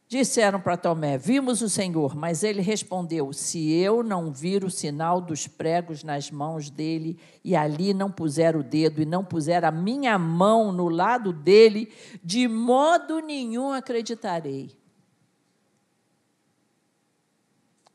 Disseram 0.08 0.62
para 0.62 0.78
Tomé: 0.78 1.18
Vimos 1.18 1.62
o 1.62 1.70
Senhor, 1.70 2.16
mas 2.16 2.44
ele 2.44 2.62
respondeu: 2.62 3.34
Se 3.34 3.72
eu 3.72 4.04
não 4.04 4.32
vir 4.32 4.64
o 4.64 4.70
sinal 4.70 5.20
dos 5.20 5.48
pregos 5.48 6.04
nas 6.04 6.30
mãos 6.30 6.70
dele, 6.70 7.18
e 7.44 7.56
ali 7.56 7.94
não 7.94 8.12
puser 8.12 8.56
o 8.56 8.64
dedo, 8.64 9.02
e 9.02 9.06
não 9.06 9.26
puser 9.26 9.66
a 9.66 9.72
minha 9.72 10.18
mão 10.20 10.72
no 10.72 10.90
lado 10.90 11.34
dele, 11.34 11.92
de 12.24 12.48
modo 12.48 13.20
nenhum 13.20 13.72
acreditarei. 13.72 14.72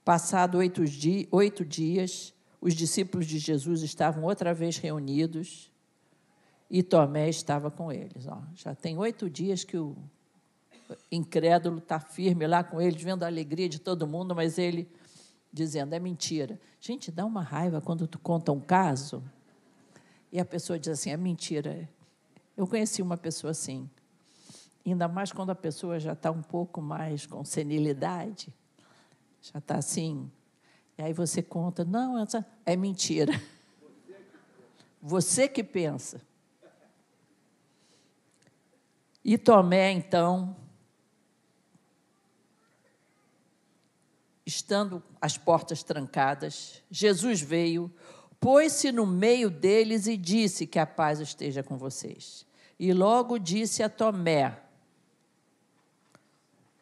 Passado 0.05 0.59
oito, 0.59 0.85
di 0.85 1.29
oito 1.31 1.65
dias, 1.65 2.35
os 2.61 2.75
discípulos 2.75 3.27
de 3.27 3.39
Jesus 3.39 3.83
estavam 3.83 4.25
outra 4.25 4.53
vez 4.53 4.77
reunidos 4.79 5.71
e 6.69 6.83
Tomé 6.83 7.29
estava 7.29 7.71
com 7.71 7.93
eles. 7.93 8.27
Ó, 8.27 8.43
já 8.55 8.75
tem 8.75 8.99
oito 8.99 9.31
dias 9.31 9.63
que 9.63 9.77
o 9.77 9.97
incrédulo 11.11 11.79
está 11.79 12.01
firme 12.01 12.47
lá 12.47 12.63
com 12.63 12.81
eles, 12.81 13.03
vendo 13.03 13.23
a 13.23 13.27
alegria 13.27 13.69
de 13.69 13.79
todo 13.79 14.07
mundo, 14.07 14.35
mas 14.35 14.59
ele 14.59 14.91
dizendo: 15.53 15.95
é 15.95 15.99
mentira. 15.99 16.61
Gente, 16.81 17.11
dá 17.11 17.25
uma 17.25 17.43
raiva 17.43 17.81
quando 17.81 18.07
tu 18.07 18.19
conta 18.19 18.53
um 18.53 18.61
caso 18.61 19.23
e 20.33 20.39
a 20.39 20.45
pessoa 20.45 20.79
diz 20.79 20.89
assim: 20.89 21.11
é 21.11 21.17
mentira. 21.17 21.89
Eu 22.57 22.67
conheci 22.67 23.03
uma 23.03 23.17
pessoa 23.17 23.51
assim. 23.51 23.89
Ainda 24.85 25.09
mais 25.09 25.33
quando 25.33 25.51
a 25.51 25.55
pessoa 25.55 25.99
já 25.99 26.13
está 26.13 26.31
um 26.31 26.43
pouco 26.43 26.81
mais 26.81 27.27
com 27.27 27.45
senilidade, 27.45 28.53
já 29.43 29.59
está 29.59 29.77
assim. 29.77 30.31
E 30.97 31.03
aí 31.03 31.13
você 31.13 31.43
conta: 31.43 31.85
não, 31.85 32.19
essa 32.19 32.47
é 32.65 32.77
mentira. 32.77 33.33
Você 35.03 35.49
que 35.49 35.65
pensa. 35.65 36.21
E 39.25 39.37
Tomé, 39.37 39.93
então, 39.93 40.57
estando 44.51 45.01
as 45.21 45.39
portas 45.39 45.85
trancadas, 45.85 46.83
Jesus 46.91 47.41
veio, 47.41 47.91
pôs-se 48.41 48.91
no 48.91 49.07
meio 49.07 49.49
deles 49.49 50.09
e 50.09 50.17
disse: 50.17 50.67
Que 50.67 50.79
a 50.79 50.87
paz 50.87 51.21
esteja 51.21 51.63
com 51.63 51.79
vocês. 51.79 52.45
E 52.79 52.93
logo 52.93 53.39
disse 53.39 53.83
a 53.83 53.89
Tomé: 53.89 54.61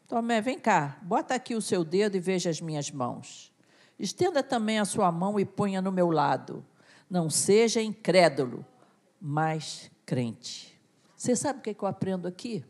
Tomé, 0.07 0.41
vem 0.41 0.59
cá, 0.59 0.99
bota 1.03 1.35
aqui 1.35 1.55
o 1.55 1.61
seu 1.61 1.85
dedo 1.85 2.17
e 2.17 2.21
veja 2.21 2.49
as 2.49 2.61
minhas 2.61 2.91
mãos. 2.91 3.53
Estenda 3.99 4.43
também 4.43 4.79
a 4.79 4.87
sua 4.87 5.13
mão 5.13 5.39
e 5.39 5.45
ponha 5.45 5.83
no 5.83 5.93
meu 5.93 6.11
lado. 6.11 6.65
Não 7.11 7.29
seja 7.29 7.83
incrédulo, 7.83 8.65
mas 9.21 9.91
crente. 10.07 10.79
Você 11.15 11.37
sabe 11.37 11.59
o 11.59 11.63
que 11.63 11.85
eu 11.85 11.89
aprendo 11.89 12.27
aqui? 12.27 12.65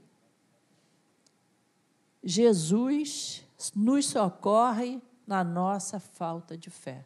Jesus 2.24 3.44
nos 3.74 4.06
socorre 4.06 5.00
na 5.26 5.42
nossa 5.42 5.98
falta 5.98 6.56
de 6.56 6.70
fé. 6.70 7.04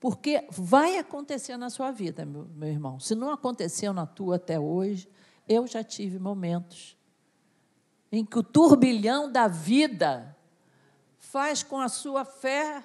Porque 0.00 0.46
vai 0.50 0.96
acontecer 0.96 1.56
na 1.56 1.70
sua 1.70 1.90
vida, 1.90 2.24
meu, 2.24 2.46
meu 2.54 2.68
irmão. 2.68 3.00
Se 3.00 3.14
não 3.14 3.32
aconteceu 3.32 3.92
na 3.92 4.06
tua 4.06 4.36
até 4.36 4.58
hoje, 4.58 5.08
eu 5.48 5.66
já 5.66 5.82
tive 5.82 6.18
momentos 6.18 6.96
em 8.10 8.24
que 8.24 8.38
o 8.38 8.42
turbilhão 8.42 9.30
da 9.30 9.48
vida 9.48 10.36
faz 11.18 11.62
com 11.62 11.80
a 11.80 11.88
sua 11.88 12.24
fé. 12.24 12.82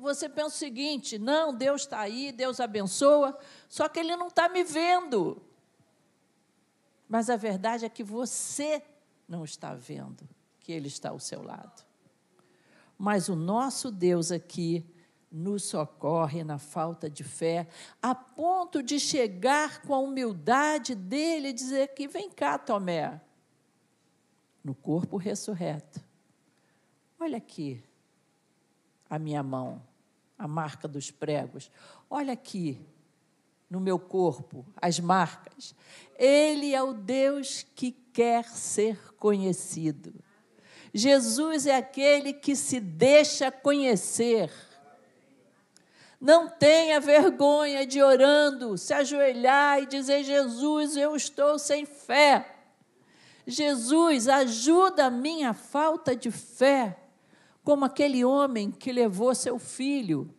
Você 0.00 0.28
pensa 0.28 0.48
o 0.48 0.50
seguinte: 0.50 1.16
não, 1.16 1.54
Deus 1.54 1.82
está 1.82 2.00
aí, 2.00 2.32
Deus 2.32 2.58
abençoa, 2.58 3.38
só 3.68 3.88
que 3.88 4.00
Ele 4.00 4.16
não 4.16 4.26
está 4.26 4.48
me 4.48 4.64
vendo. 4.64 5.40
Mas 7.08 7.30
a 7.30 7.36
verdade 7.36 7.84
é 7.84 7.88
que 7.88 8.02
você 8.02 8.82
não 9.32 9.44
está 9.44 9.74
vendo 9.74 10.28
que 10.60 10.70
Ele 10.72 10.88
está 10.88 11.08
ao 11.08 11.18
seu 11.18 11.42
lado. 11.42 11.82
Mas 12.98 13.30
o 13.30 13.34
nosso 13.34 13.90
Deus 13.90 14.30
aqui 14.30 14.84
nos 15.30 15.64
socorre 15.64 16.44
na 16.44 16.58
falta 16.58 17.08
de 17.08 17.24
fé, 17.24 17.66
a 18.02 18.14
ponto 18.14 18.82
de 18.82 19.00
chegar 19.00 19.80
com 19.80 19.94
a 19.94 19.98
humildade 19.98 20.94
dele 20.94 21.48
e 21.48 21.52
dizer 21.54 21.94
que 21.94 22.06
vem 22.06 22.30
cá, 22.30 22.58
Tomé, 22.58 23.18
no 24.62 24.74
corpo 24.74 25.16
ressurreto. 25.16 26.04
Olha 27.18 27.38
aqui 27.38 27.82
a 29.08 29.18
minha 29.18 29.42
mão, 29.42 29.82
a 30.38 30.46
marca 30.46 30.86
dos 30.86 31.10
pregos. 31.10 31.70
Olha 32.10 32.34
aqui 32.34 32.78
no 33.70 33.80
meu 33.80 33.98
corpo 33.98 34.66
as 34.76 35.00
marcas. 35.00 35.74
Ele 36.18 36.74
é 36.74 36.82
o 36.82 36.92
Deus 36.92 37.64
que 37.74 38.01
quer 38.12 38.44
ser 38.48 39.14
conhecido. 39.14 40.12
Jesus 40.94 41.66
é 41.66 41.76
aquele 41.76 42.32
que 42.32 42.54
se 42.54 42.78
deixa 42.78 43.50
conhecer. 43.50 44.50
Não 46.20 46.48
tenha 46.48 47.00
vergonha 47.00 47.86
de 47.86 48.02
orando, 48.02 48.76
se 48.76 48.92
ajoelhar 48.92 49.82
e 49.82 49.86
dizer: 49.86 50.22
Jesus, 50.22 50.96
eu 50.96 51.16
estou 51.16 51.58
sem 51.58 51.84
fé. 51.84 52.46
Jesus, 53.46 54.28
ajuda 54.28 55.06
a 55.06 55.10
minha 55.10 55.52
falta 55.52 56.14
de 56.14 56.30
fé, 56.30 56.96
como 57.64 57.84
aquele 57.84 58.24
homem 58.24 58.70
que 58.70 58.92
levou 58.92 59.34
seu 59.34 59.58
filho 59.58 60.32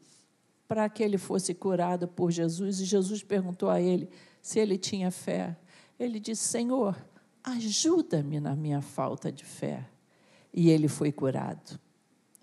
para 0.68 0.88
que 0.88 1.04
ele 1.04 1.18
fosse 1.18 1.54
curado 1.54 2.08
por 2.08 2.32
Jesus. 2.32 2.80
E 2.80 2.86
Jesus 2.86 3.22
perguntou 3.22 3.70
a 3.70 3.82
ele 3.82 4.10
se 4.42 4.60
ele 4.60 4.78
tinha 4.78 5.12
fé. 5.12 5.58
Ele 6.00 6.20
disse: 6.20 6.44
Senhor, 6.44 6.96
ajuda-me 7.44 8.40
na 8.40 8.56
minha 8.56 8.82
falta 8.82 9.32
de 9.32 9.44
fé. 9.44 9.86
E 10.54 10.70
ele 10.70 10.88
foi 10.88 11.12
curado. 11.12 11.80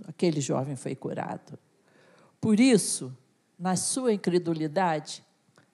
Aquele 0.06 0.40
jovem 0.40 0.76
foi 0.76 0.94
curado. 0.94 1.58
Por 2.40 2.58
isso, 2.58 3.16
na 3.58 3.76
sua 3.76 4.12
incredulidade, 4.12 5.24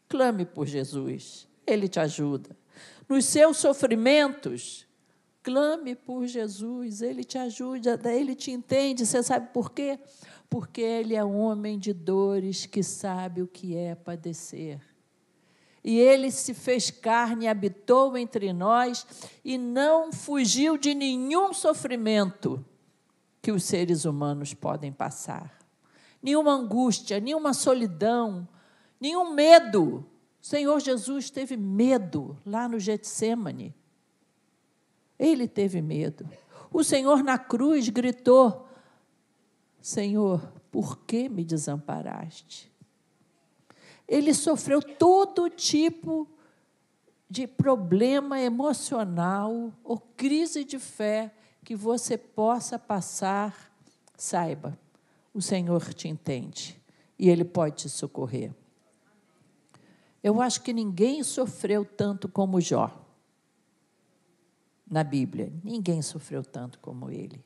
clame 0.08 0.44
por 0.44 0.66
Jesus, 0.66 1.48
ele 1.66 1.88
te 1.88 1.98
ajuda. 1.98 2.56
Nos 3.08 3.24
seus 3.24 3.56
sofrimentos, 3.58 4.86
clame 5.42 5.94
por 5.94 6.26
Jesus, 6.26 7.02
ele 7.02 7.22
te 7.22 7.38
ajuda, 7.38 8.00
ele 8.12 8.34
te 8.34 8.50
entende. 8.50 9.06
Você 9.06 9.22
sabe 9.22 9.50
por 9.52 9.70
quê? 9.70 9.98
Porque 10.50 10.80
ele 10.80 11.14
é 11.14 11.24
um 11.24 11.38
homem 11.38 11.78
de 11.78 11.92
dores 11.92 12.66
que 12.66 12.82
sabe 12.82 13.42
o 13.42 13.46
que 13.46 13.76
é 13.76 13.94
padecer. 13.94 14.80
E 15.86 16.00
ele 16.00 16.32
se 16.32 16.52
fez 16.52 16.90
carne, 16.90 17.46
habitou 17.46 18.18
entre 18.18 18.52
nós 18.52 19.06
e 19.44 19.56
não 19.56 20.12
fugiu 20.12 20.76
de 20.76 20.92
nenhum 20.92 21.52
sofrimento 21.54 22.66
que 23.40 23.52
os 23.52 23.62
seres 23.62 24.04
humanos 24.04 24.52
podem 24.52 24.90
passar. 24.90 25.56
Nenhuma 26.20 26.50
angústia, 26.50 27.20
nenhuma 27.20 27.54
solidão, 27.54 28.48
nenhum 29.00 29.32
medo. 29.32 30.04
O 30.42 30.44
Senhor 30.44 30.80
Jesus 30.80 31.30
teve 31.30 31.56
medo 31.56 32.36
lá 32.44 32.68
no 32.68 32.80
Getsemane. 32.80 33.72
Ele 35.16 35.46
teve 35.46 35.80
medo. 35.80 36.28
O 36.72 36.82
Senhor 36.82 37.22
na 37.22 37.38
cruz 37.38 37.88
gritou: 37.90 38.68
Senhor, 39.80 40.52
por 40.68 40.98
que 41.04 41.28
me 41.28 41.44
desamparaste? 41.44 42.74
Ele 44.08 44.32
sofreu 44.32 44.80
todo 44.80 45.48
tipo 45.50 46.28
de 47.28 47.46
problema 47.46 48.40
emocional 48.40 49.72
ou 49.82 49.98
crise 49.98 50.64
de 50.64 50.78
fé 50.78 51.34
que 51.64 51.74
você 51.74 52.16
possa 52.16 52.78
passar. 52.78 53.72
Saiba, 54.16 54.78
o 55.34 55.42
Senhor 55.42 55.92
te 55.92 56.08
entende 56.08 56.80
e 57.18 57.28
Ele 57.28 57.44
pode 57.44 57.76
te 57.76 57.88
socorrer. 57.88 58.54
Eu 60.22 60.40
acho 60.40 60.62
que 60.62 60.72
ninguém 60.72 61.22
sofreu 61.22 61.84
tanto 61.84 62.28
como 62.28 62.60
Jó 62.60 63.06
na 64.88 65.02
Bíblia. 65.02 65.52
Ninguém 65.62 66.00
sofreu 66.00 66.44
tanto 66.44 66.78
como 66.78 67.10
ele. 67.10 67.44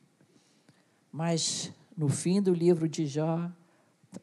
Mas 1.10 1.72
no 1.96 2.08
fim 2.08 2.40
do 2.40 2.52
livro 2.52 2.88
de 2.88 3.06
Jó 3.06 3.50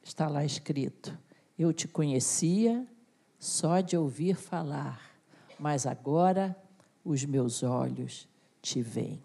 está 0.04 0.28
lá 0.28 0.46
escrito: 0.46 1.18
Eu 1.58 1.74
te 1.74 1.88
conhecia 1.88 2.86
só 3.40 3.82
de 3.82 3.98
ouvir 3.98 4.36
falar, 4.36 5.02
mas 5.60 5.86
agora 5.86 6.56
os 7.04 7.24
meus 7.26 7.64
olhos 7.64 8.28
te 8.62 8.82
veem. 8.82 9.22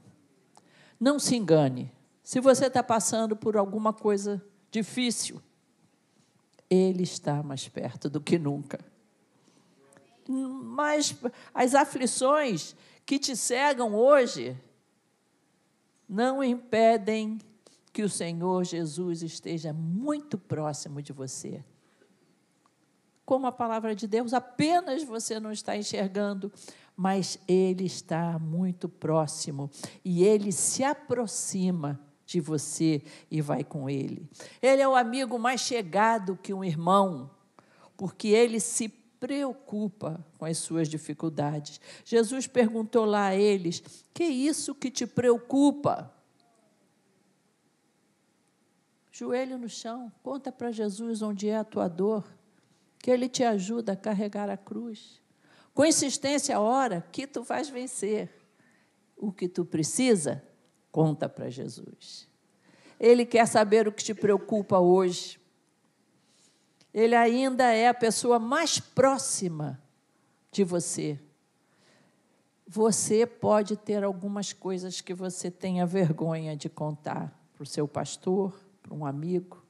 Não 0.99 1.19
se 1.19 1.37
engane, 1.37 1.91
se 2.23 2.41
você 2.41 2.67
está 2.67 2.83
passando 2.83 3.35
por 3.35 3.57
alguma 3.57 3.93
coisa 3.93 4.43
difícil, 4.71 5.43
Ele 6.71 7.03
está 7.03 7.43
mais 7.43 7.69
perto 7.69 8.09
do 8.09 8.21
que 8.21 8.39
nunca. 8.39 8.79
Mas 10.29 11.15
as 11.53 11.75
aflições 11.75 12.77
que 13.05 13.19
te 13.19 13.37
cegam 13.37 13.95
hoje 13.95 14.57
não 16.09 16.43
impedem 16.43 17.39
que 17.93 18.03
o 18.03 18.09
Senhor 18.09 18.65
Jesus 18.65 19.23
esteja 19.23 19.73
muito 19.73 20.39
próximo 20.39 21.03
de 21.03 21.13
você. 21.13 21.63
Como 23.33 23.47
a 23.47 23.51
palavra 23.51 23.95
de 23.95 24.07
Deus, 24.07 24.35
apenas 24.35 25.03
você 25.05 25.41
não 25.41 25.51
está 25.51 25.75
enxergando, 25.75 26.53
mas 26.95 27.39
Ele 27.49 27.87
está 27.87 28.39
muito 28.39 28.91
próximo 28.91 29.71
e 30.05 30.23
Ele 30.23 30.53
se 30.53 30.85
aproxima 30.85 31.99
de 32.27 32.43
você 32.43 33.03
e 33.31 33.41
vai 33.41 33.65
com 33.65 33.89
Ele. 33.89 34.29
Ele 34.61 34.83
é 34.83 34.87
o 34.87 34.95
amigo 34.95 35.39
mais 35.39 35.63
chegado 35.63 36.39
que 36.43 36.53
um 36.53 36.63
irmão, 36.63 37.31
porque 37.97 38.29
Ele 38.29 38.61
se 38.61 38.91
preocupa 39.19 40.23
com 40.37 40.45
as 40.45 40.59
suas 40.59 40.87
dificuldades. 40.87 41.81
Jesus 42.05 42.47
perguntou 42.47 43.07
lá 43.07 43.29
a 43.29 43.35
eles: 43.35 43.83
Que 44.13 44.25
é 44.25 44.29
isso 44.29 44.75
que 44.75 44.91
te 44.91 45.07
preocupa? 45.07 46.13
joelho 49.11 49.57
no 49.57 49.71
chão, 49.71 50.13
conta 50.23 50.53
para 50.53 50.71
Jesus 50.71 51.23
onde 51.23 51.49
é 51.49 51.57
a 51.57 51.65
tua 51.65 51.87
dor, 51.87 52.25
que 53.03 53.11
Ele 53.11 53.29
te 53.29 53.43
ajuda 53.43 53.93
a 53.93 53.97
carregar 53.97 54.49
a 54.49 54.57
cruz. 54.57 55.21
Com 55.75 55.85
insistência, 55.85 56.61
ora 56.61 57.05
que 57.11 57.27
tu 57.27 57.43
vais 57.43 57.69
vencer. 57.69 58.31
O 59.17 59.33
que 59.33 59.49
tu 59.49 59.65
precisa, 59.65 60.43
conta 60.93 61.29
para 61.29 61.51
Jesus. 61.51 62.29
Ele 63.01 63.27
quer 63.27 63.47
saber 63.47 63.89
o 63.89 63.93
que 63.93 64.05
te 64.05 64.15
preocupa 64.15 64.79
hoje. 64.79 65.41
Ele 66.95 67.17
ainda 67.17 67.65
é 67.73 67.89
a 67.89 67.95
pessoa 67.95 68.39
mais 68.39 68.79
próxima 68.79 69.83
de 70.53 70.63
você. 70.63 71.19
Você 72.67 73.27
pode 73.27 73.77
ter 73.77 74.05
algumas 74.05 74.53
coisas 74.53 75.01
que 75.01 75.13
você 75.13 75.51
tenha 75.51 75.85
vergonha 75.85 76.57
de 76.57 76.69
contar 76.69 77.37
para 77.55 77.63
o 77.63 77.67
seu 77.67 77.89
pastor, 77.89 78.59
para 78.83 78.95
um 78.95 79.05
amigo, 79.05 79.62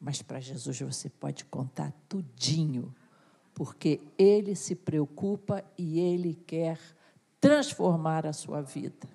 mas 0.00 0.22
para 0.22 0.40
Jesus 0.40 0.80
você 0.80 1.08
pode 1.08 1.44
contar 1.44 1.92
tudinho, 2.08 2.94
porque 3.54 4.00
Ele 4.16 4.54
se 4.54 4.74
preocupa 4.74 5.64
e 5.76 5.98
Ele 5.98 6.34
quer 6.46 6.78
transformar 7.40 8.26
a 8.26 8.32
sua 8.32 8.62
vida. 8.62 9.08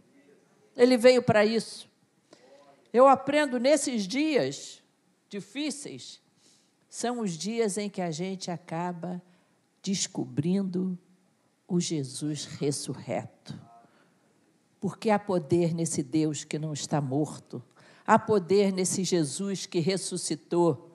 Ele 0.75 0.97
veio 0.97 1.23
para 1.23 1.45
isso. 1.45 1.89
Eu 2.91 3.07
aprendo 3.07 3.59
nesses 3.59 4.07
dias 4.07 4.83
difíceis, 5.29 6.21
são 6.89 7.21
os 7.21 7.31
dias 7.31 7.77
em 7.77 7.89
que 7.89 8.01
a 8.01 8.11
gente 8.11 8.51
acaba 8.51 9.21
descobrindo 9.81 10.97
o 11.67 11.79
Jesus 11.79 12.45
ressurreto. 12.45 13.59
Porque 14.79 15.09
há 15.09 15.17
poder 15.17 15.73
nesse 15.73 16.03
Deus 16.03 16.43
que 16.43 16.59
não 16.59 16.73
está 16.73 17.01
morto, 17.01 17.63
há 18.05 18.17
poder 18.19 18.71
nesse 18.71 19.03
Jesus 19.03 19.65
que 19.65 19.79
ressuscitou. 19.79 20.91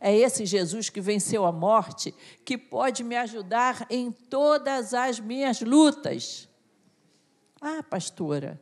É 0.00 0.16
esse 0.16 0.46
Jesus 0.46 0.88
que 0.88 1.00
venceu 1.00 1.44
a 1.44 1.52
morte 1.52 2.14
que 2.44 2.56
pode 2.56 3.02
me 3.02 3.16
ajudar 3.16 3.86
em 3.90 4.12
todas 4.12 4.94
as 4.94 5.18
minhas 5.18 5.60
lutas. 5.60 6.48
Ah, 7.60 7.82
pastora, 7.82 8.60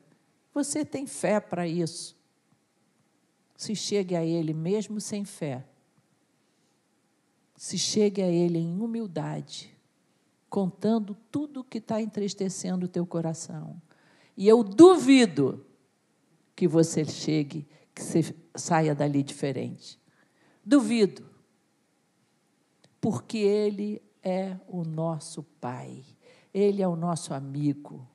você 0.55 0.85
tem 0.85 1.07
fé 1.07 1.39
para 1.39 1.69
isso. 1.69 2.17
Se 3.57 3.75
chegue 3.75 4.17
a 4.17 4.25
Ele 4.25 4.55
mesmo 4.55 5.01
sem 5.01 5.25
fé. 5.25 5.65
Se 7.57 7.79
chegue 7.79 8.23
a 8.23 8.29
Ele 8.29 8.59
em 8.59 8.81
humildade, 8.81 9.75
contando 10.49 11.17
tudo 11.31 11.65
que 11.65 11.79
está 11.79 12.01
entristecendo 12.01 12.87
o 12.87 12.89
teu 12.89 13.07
coração. 13.07 13.81
E 14.37 14.47
eu 14.47 14.63
duvido 14.63 15.65
que 16.55 16.67
você 16.67 17.05
chegue, 17.05 17.67
que 17.97 18.03
você 18.03 18.37
saia 18.55 18.95
dali 18.95 19.23
diferente. 19.23 19.99
Duvido. 20.63 21.25
Porque 23.01 23.39
Ele 23.39 24.03
é 24.23 24.55
o 24.69 24.85
nosso 24.85 25.43
Pai, 25.43 26.05
Ele 26.53 26.83
é 26.83 26.89
o 26.89 26.95
nosso 26.95 27.33
amigo. 27.33 28.07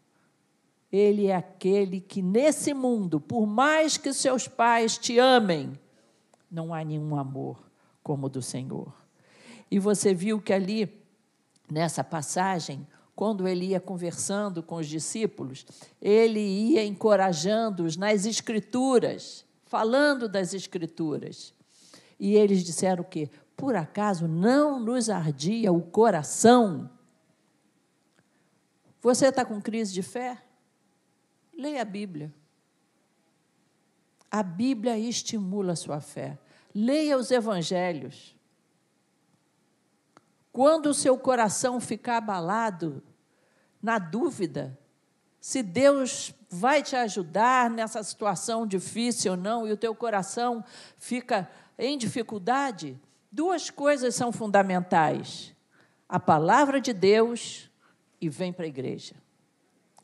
Ele 0.91 1.27
é 1.27 1.35
aquele 1.35 1.99
que 1.99 2.21
nesse 2.21 2.73
mundo, 2.73 3.19
por 3.19 3.47
mais 3.47 3.97
que 3.97 4.13
seus 4.13 4.47
pais 4.47 4.97
te 4.97 5.17
amem, 5.17 5.73
não 6.49 6.73
há 6.73 6.83
nenhum 6.83 7.15
amor 7.15 7.63
como 8.03 8.27
o 8.27 8.29
do 8.29 8.41
Senhor. 8.41 8.93
E 9.71 9.79
você 9.79 10.13
viu 10.13 10.39
que 10.39 10.51
ali, 10.51 11.01
nessa 11.71 12.03
passagem, 12.03 12.85
quando 13.15 13.47
ele 13.47 13.67
ia 13.67 13.79
conversando 13.79 14.61
com 14.61 14.75
os 14.75 14.87
discípulos, 14.87 15.65
ele 16.01 16.41
ia 16.41 16.83
encorajando-os 16.83 17.95
nas 17.95 18.25
Escrituras, 18.25 19.45
falando 19.71 20.27
das 20.27 20.53
Escrituras. 20.53 21.53
E 22.19 22.35
eles 22.35 22.61
disseram 22.61 23.03
o 23.03 23.07
quê? 23.07 23.29
Por 23.55 23.73
acaso 23.73 24.27
não 24.27 24.77
nos 24.77 25.09
ardia 25.09 25.71
o 25.71 25.81
coração? 25.81 26.91
Você 28.99 29.27
está 29.27 29.45
com 29.45 29.61
crise 29.61 29.93
de 29.93 30.03
fé? 30.03 30.43
Leia 31.57 31.83
a 31.83 31.85
Bíblia. 31.85 32.33
A 34.29 34.43
Bíblia 34.43 34.99
estimula 34.99 35.71
a 35.71 35.77
sua 35.77 36.01
fé. 36.01 36.37
Leia 36.75 37.17
os 37.17 37.31
evangelhos. 37.31 38.35
Quando 40.51 40.87
o 40.87 40.93
seu 40.93 41.17
coração 41.17 41.79
ficar 41.79 42.17
abalado, 42.17 43.01
na 43.81 43.97
dúvida, 43.97 44.77
se 45.41 45.63
Deus 45.63 46.35
vai 46.47 46.83
te 46.83 46.95
ajudar 46.95 47.67
nessa 47.67 48.03
situação 48.03 48.67
difícil 48.67 49.31
ou 49.31 49.37
não, 49.37 49.67
e 49.67 49.71
o 49.71 49.77
teu 49.77 49.95
coração 49.95 50.63
fica 50.99 51.49
em 51.79 51.97
dificuldade, 51.97 52.95
duas 53.31 53.71
coisas 53.71 54.13
são 54.13 54.31
fundamentais: 54.31 55.55
a 56.07 56.19
palavra 56.19 56.79
de 56.79 56.93
Deus 56.93 57.71
e 58.21 58.29
vem 58.29 58.53
para 58.53 58.65
a 58.65 58.67
igreja. 58.67 59.15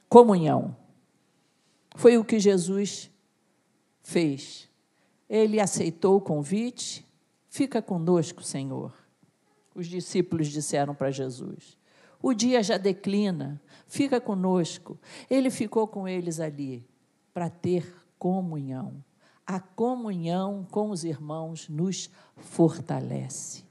Comunhão. 0.10 0.76
Foi 1.96 2.18
o 2.18 2.26
que 2.26 2.40
Jesus 2.40 3.12
fez. 4.02 4.68
Ele 5.30 5.60
aceitou 5.60 6.18
o 6.18 6.22
convite, 6.22 7.06
fica 7.50 7.82
conosco, 7.82 8.42
Senhor. 8.42 8.94
Os 9.76 9.86
discípulos 9.86 10.48
disseram 10.48 10.96
para 10.96 11.12
Jesus: 11.12 11.78
O 12.22 12.34
dia 12.34 12.64
já 12.64 12.78
declina, 12.78 13.62
fica 13.88 14.20
conosco. 14.20 15.00
Ele 15.30 15.50
ficou 15.50 15.88
com 15.88 16.08
eles 16.08 16.40
ali 16.40 16.86
para 17.34 17.50
ter 17.50 17.96
comunhão. 18.20 19.04
A 19.46 19.60
comunhão 19.60 20.68
com 20.70 20.90
os 20.90 21.04
irmãos 21.04 21.70
nos 21.70 22.10
fortalece. 22.36 23.64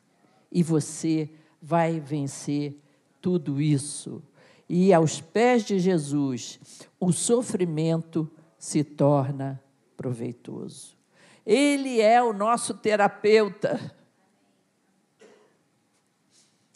E 0.51 0.63
você 0.63 1.31
vai 1.61 2.01
vencer 2.01 2.81
tudo 3.21 3.61
isso 3.61 4.23
e 4.69 4.93
aos 4.93 5.21
pés 5.21 5.65
de 5.65 5.79
Jesus, 5.79 6.59
o 6.99 7.13
sofrimento 7.13 8.29
se 8.59 8.83
torna 8.83 9.63
proveitoso. 9.97 10.97
Ele 11.45 12.01
é 12.01 12.21
o 12.21 12.33
nosso 12.33 12.75
terapeuta. 12.75 13.95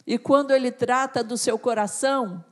E 0.07 0.17
quando 0.17 0.51
ele 0.51 0.71
trata 0.71 1.21
do 1.21 1.37
seu 1.37 1.59
coração, 1.59 2.43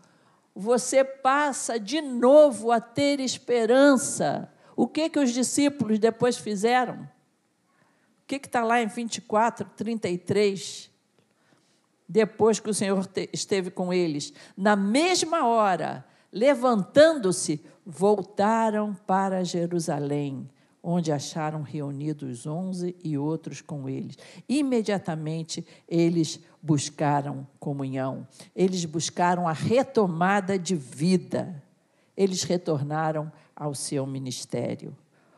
você 0.55 1.03
passa 1.03 1.79
de 1.79 2.01
novo 2.01 2.71
a 2.71 2.79
ter 2.81 3.19
esperança. 3.19 4.51
O 4.75 4.87
que 4.87 5.09
que 5.09 5.19
os 5.19 5.31
discípulos 5.31 5.99
depois 5.99 6.37
fizeram? 6.37 7.01
O 7.03 8.27
que 8.27 8.35
está 8.35 8.63
lá 8.63 8.81
em 8.81 8.87
24, 8.87 9.69
33? 9.75 10.89
depois 12.09 12.59
que 12.59 12.71
o 12.71 12.73
Senhor 12.73 13.07
esteve 13.31 13.69
com 13.69 13.93
eles, 13.93 14.33
na 14.57 14.75
mesma 14.75 15.45
hora, 15.45 16.03
levantando-se, 16.33 17.63
voltaram 17.85 18.95
para 19.05 19.43
Jerusalém, 19.43 20.49
onde 20.81 21.11
acharam 21.11 21.61
reunidos 21.61 22.45
onze 22.47 22.95
e 23.03 23.17
outros 23.17 23.61
com 23.61 23.89
eles. 23.89 24.17
Imediatamente 24.47 25.65
eles 25.87 26.39
buscaram 26.61 27.47
comunhão, 27.59 28.27
eles 28.55 28.85
buscaram 28.85 29.47
a 29.47 29.53
retomada 29.53 30.57
de 30.57 30.75
vida, 30.75 31.61
eles 32.15 32.43
retornaram 32.43 33.31
ao 33.55 33.73
seu 33.73 34.05
ministério, 34.05 34.95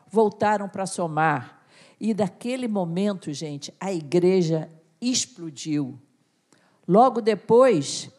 voltaram 0.08 0.68
para 0.68 0.86
somar. 0.86 1.62
E 2.00 2.12
daquele 2.12 2.66
momento, 2.66 3.32
gente, 3.32 3.72
a 3.78 3.92
igreja 3.92 4.68
explodiu 5.00 5.98
Logo 6.86 7.20
depois, 7.20 8.10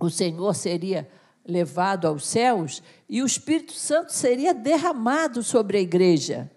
o 0.00 0.08
Senhor 0.08 0.54
seria 0.54 1.08
levado 1.44 2.06
aos 2.06 2.26
céus 2.26 2.82
e 3.08 3.22
o 3.22 3.26
Espírito 3.26 3.72
Santo 3.72 4.12
seria 4.12 4.54
derramado 4.54 5.42
sobre 5.42 5.78
a 5.78 5.80
igreja, 5.80 6.50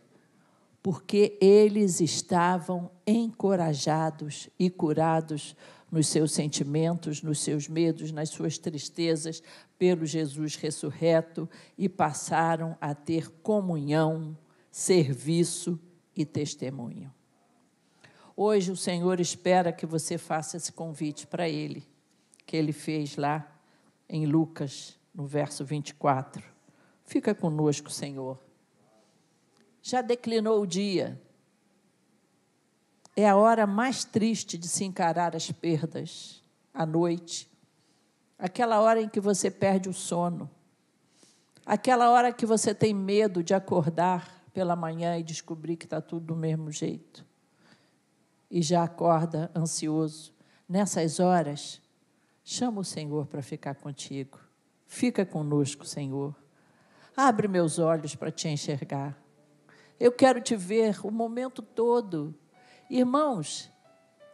porque 0.82 1.38
eles 1.42 2.00
estavam 2.00 2.92
encorajados 3.06 4.50
e 4.60 4.70
curados 4.70 5.56
nos 5.92 6.08
seus 6.08 6.32
sentimentos, 6.32 7.22
nos 7.22 7.40
seus 7.40 7.68
medos, 7.68 8.12
nas 8.12 8.30
suas 8.30 8.58
tristezas, 8.58 9.42
pelo 9.78 10.06
Jesus 10.06 10.56
ressurreto 10.56 11.50
e 11.78 11.90
passaram 11.90 12.78
a 12.80 12.94
ter 12.94 13.30
comunhão, 13.42 14.38
serviço 14.70 15.80
e 16.16 16.26
testemunho. 16.26 17.12
Hoje 18.38 18.72
o 18.72 18.76
Senhor 18.76 19.20
espera 19.20 19.72
que 19.72 19.86
você 19.86 20.18
faça 20.18 20.58
esse 20.58 20.72
convite 20.72 21.26
para 21.26 21.48
Ele, 21.48 21.84
que 22.46 22.58
Ele 22.58 22.74
fez 22.74 23.16
lá 23.16 23.55
em 24.08 24.26
Lucas, 24.26 24.98
no 25.14 25.26
verso 25.26 25.64
24. 25.64 26.44
Fica 27.04 27.34
conosco, 27.34 27.90
Senhor. 27.90 28.40
Já 29.82 30.02
declinou 30.02 30.62
o 30.62 30.68
dia. 30.68 31.22
É 33.16 33.30
a 33.30 33.36
hora 33.36 33.66
mais 33.66 34.04
triste 34.04 34.58
de 34.58 34.68
se 34.68 34.84
encarar 34.84 35.36
as 35.36 35.52
perdas, 35.52 36.44
à 36.74 36.86
noite. 36.86 37.50
Aquela 38.38 38.82
hora 38.82 39.02
em 39.02 39.08
que 39.08 39.20
você 39.20 39.50
perde 39.50 39.88
o 39.88 39.94
sono. 39.94 40.50
Aquela 41.66 42.10
hora 42.10 42.34
que 42.34 42.46
você 42.46 42.76
tem 42.76 42.94
medo 42.94 43.44
de 43.44 43.54
acordar 43.54 44.44
pela 44.54 44.76
manhã 44.76 45.18
e 45.18 45.24
descobrir 45.24 45.78
que 45.78 45.86
está 45.86 46.02
tudo 46.02 46.28
do 46.28 46.36
mesmo 46.36 46.72
jeito. 46.72 47.26
E 48.50 48.62
já 48.62 48.84
acorda 48.84 49.52
ansioso. 49.56 50.34
Nessas 50.68 51.20
horas, 51.20 51.82
chama 52.46 52.82
o 52.82 52.84
Senhor 52.84 53.26
para 53.26 53.42
ficar 53.42 53.74
contigo. 53.74 54.40
Fica 54.86 55.26
conosco, 55.26 55.84
Senhor. 55.84 56.36
Abre 57.18 57.48
meus 57.48 57.80
olhos 57.80 58.16
para 58.16 58.32
te 58.32 58.48
enxergar. 58.48 59.18
Eu 60.00 60.12
quero 60.12 60.40
te 60.40 60.56
ver 60.56 61.04
o 61.04 61.10
momento 61.10 61.64
todo. 61.64 62.36
Irmãos, 62.88 63.72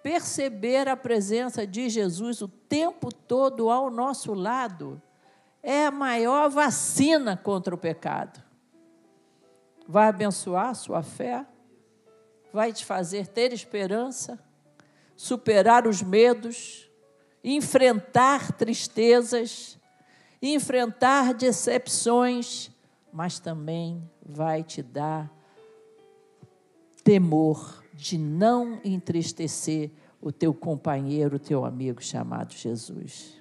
perceber 0.04 0.90
a 0.90 0.98
presença 0.98 1.66
de 1.66 1.88
Jesus 1.90 2.42
o 2.42 2.50
tempo 2.50 3.14
todo 3.14 3.70
ao 3.70 3.90
nosso 3.90 4.34
lado 4.34 5.02
é 5.64 5.86
a 5.86 5.92
maior 5.92 6.50
vacina 6.50 7.38
contra 7.38 7.74
o 7.74 7.78
pecado. 7.78 8.44
Vai 9.88 10.10
abençoar 10.10 10.70
a 10.70 10.74
sua 10.74 11.02
fé, 11.02 11.46
vai 12.52 12.74
te 12.74 12.84
fazer 12.84 13.28
ter 13.28 13.54
esperança, 13.54 14.38
superar 15.16 15.88
os 15.88 16.02
medos, 16.02 16.91
enfrentar 17.44 18.52
tristezas, 18.54 19.78
enfrentar 20.42 21.34
decepções, 21.34 22.72
mas 23.12 23.40
também 23.40 24.10
vai 24.24 24.64
te 24.64 24.82
dar 24.82 25.32
temor 27.04 27.84
de 27.94 28.18
não 28.18 28.80
entristecer 28.84 29.92
o 30.22 30.32
teu 30.32 30.54
companheiro, 30.54 31.36
o 31.36 31.40
teu 31.40 31.66
amigo 31.66 32.02
chamado 32.02 32.54
Jesus. 32.54 33.41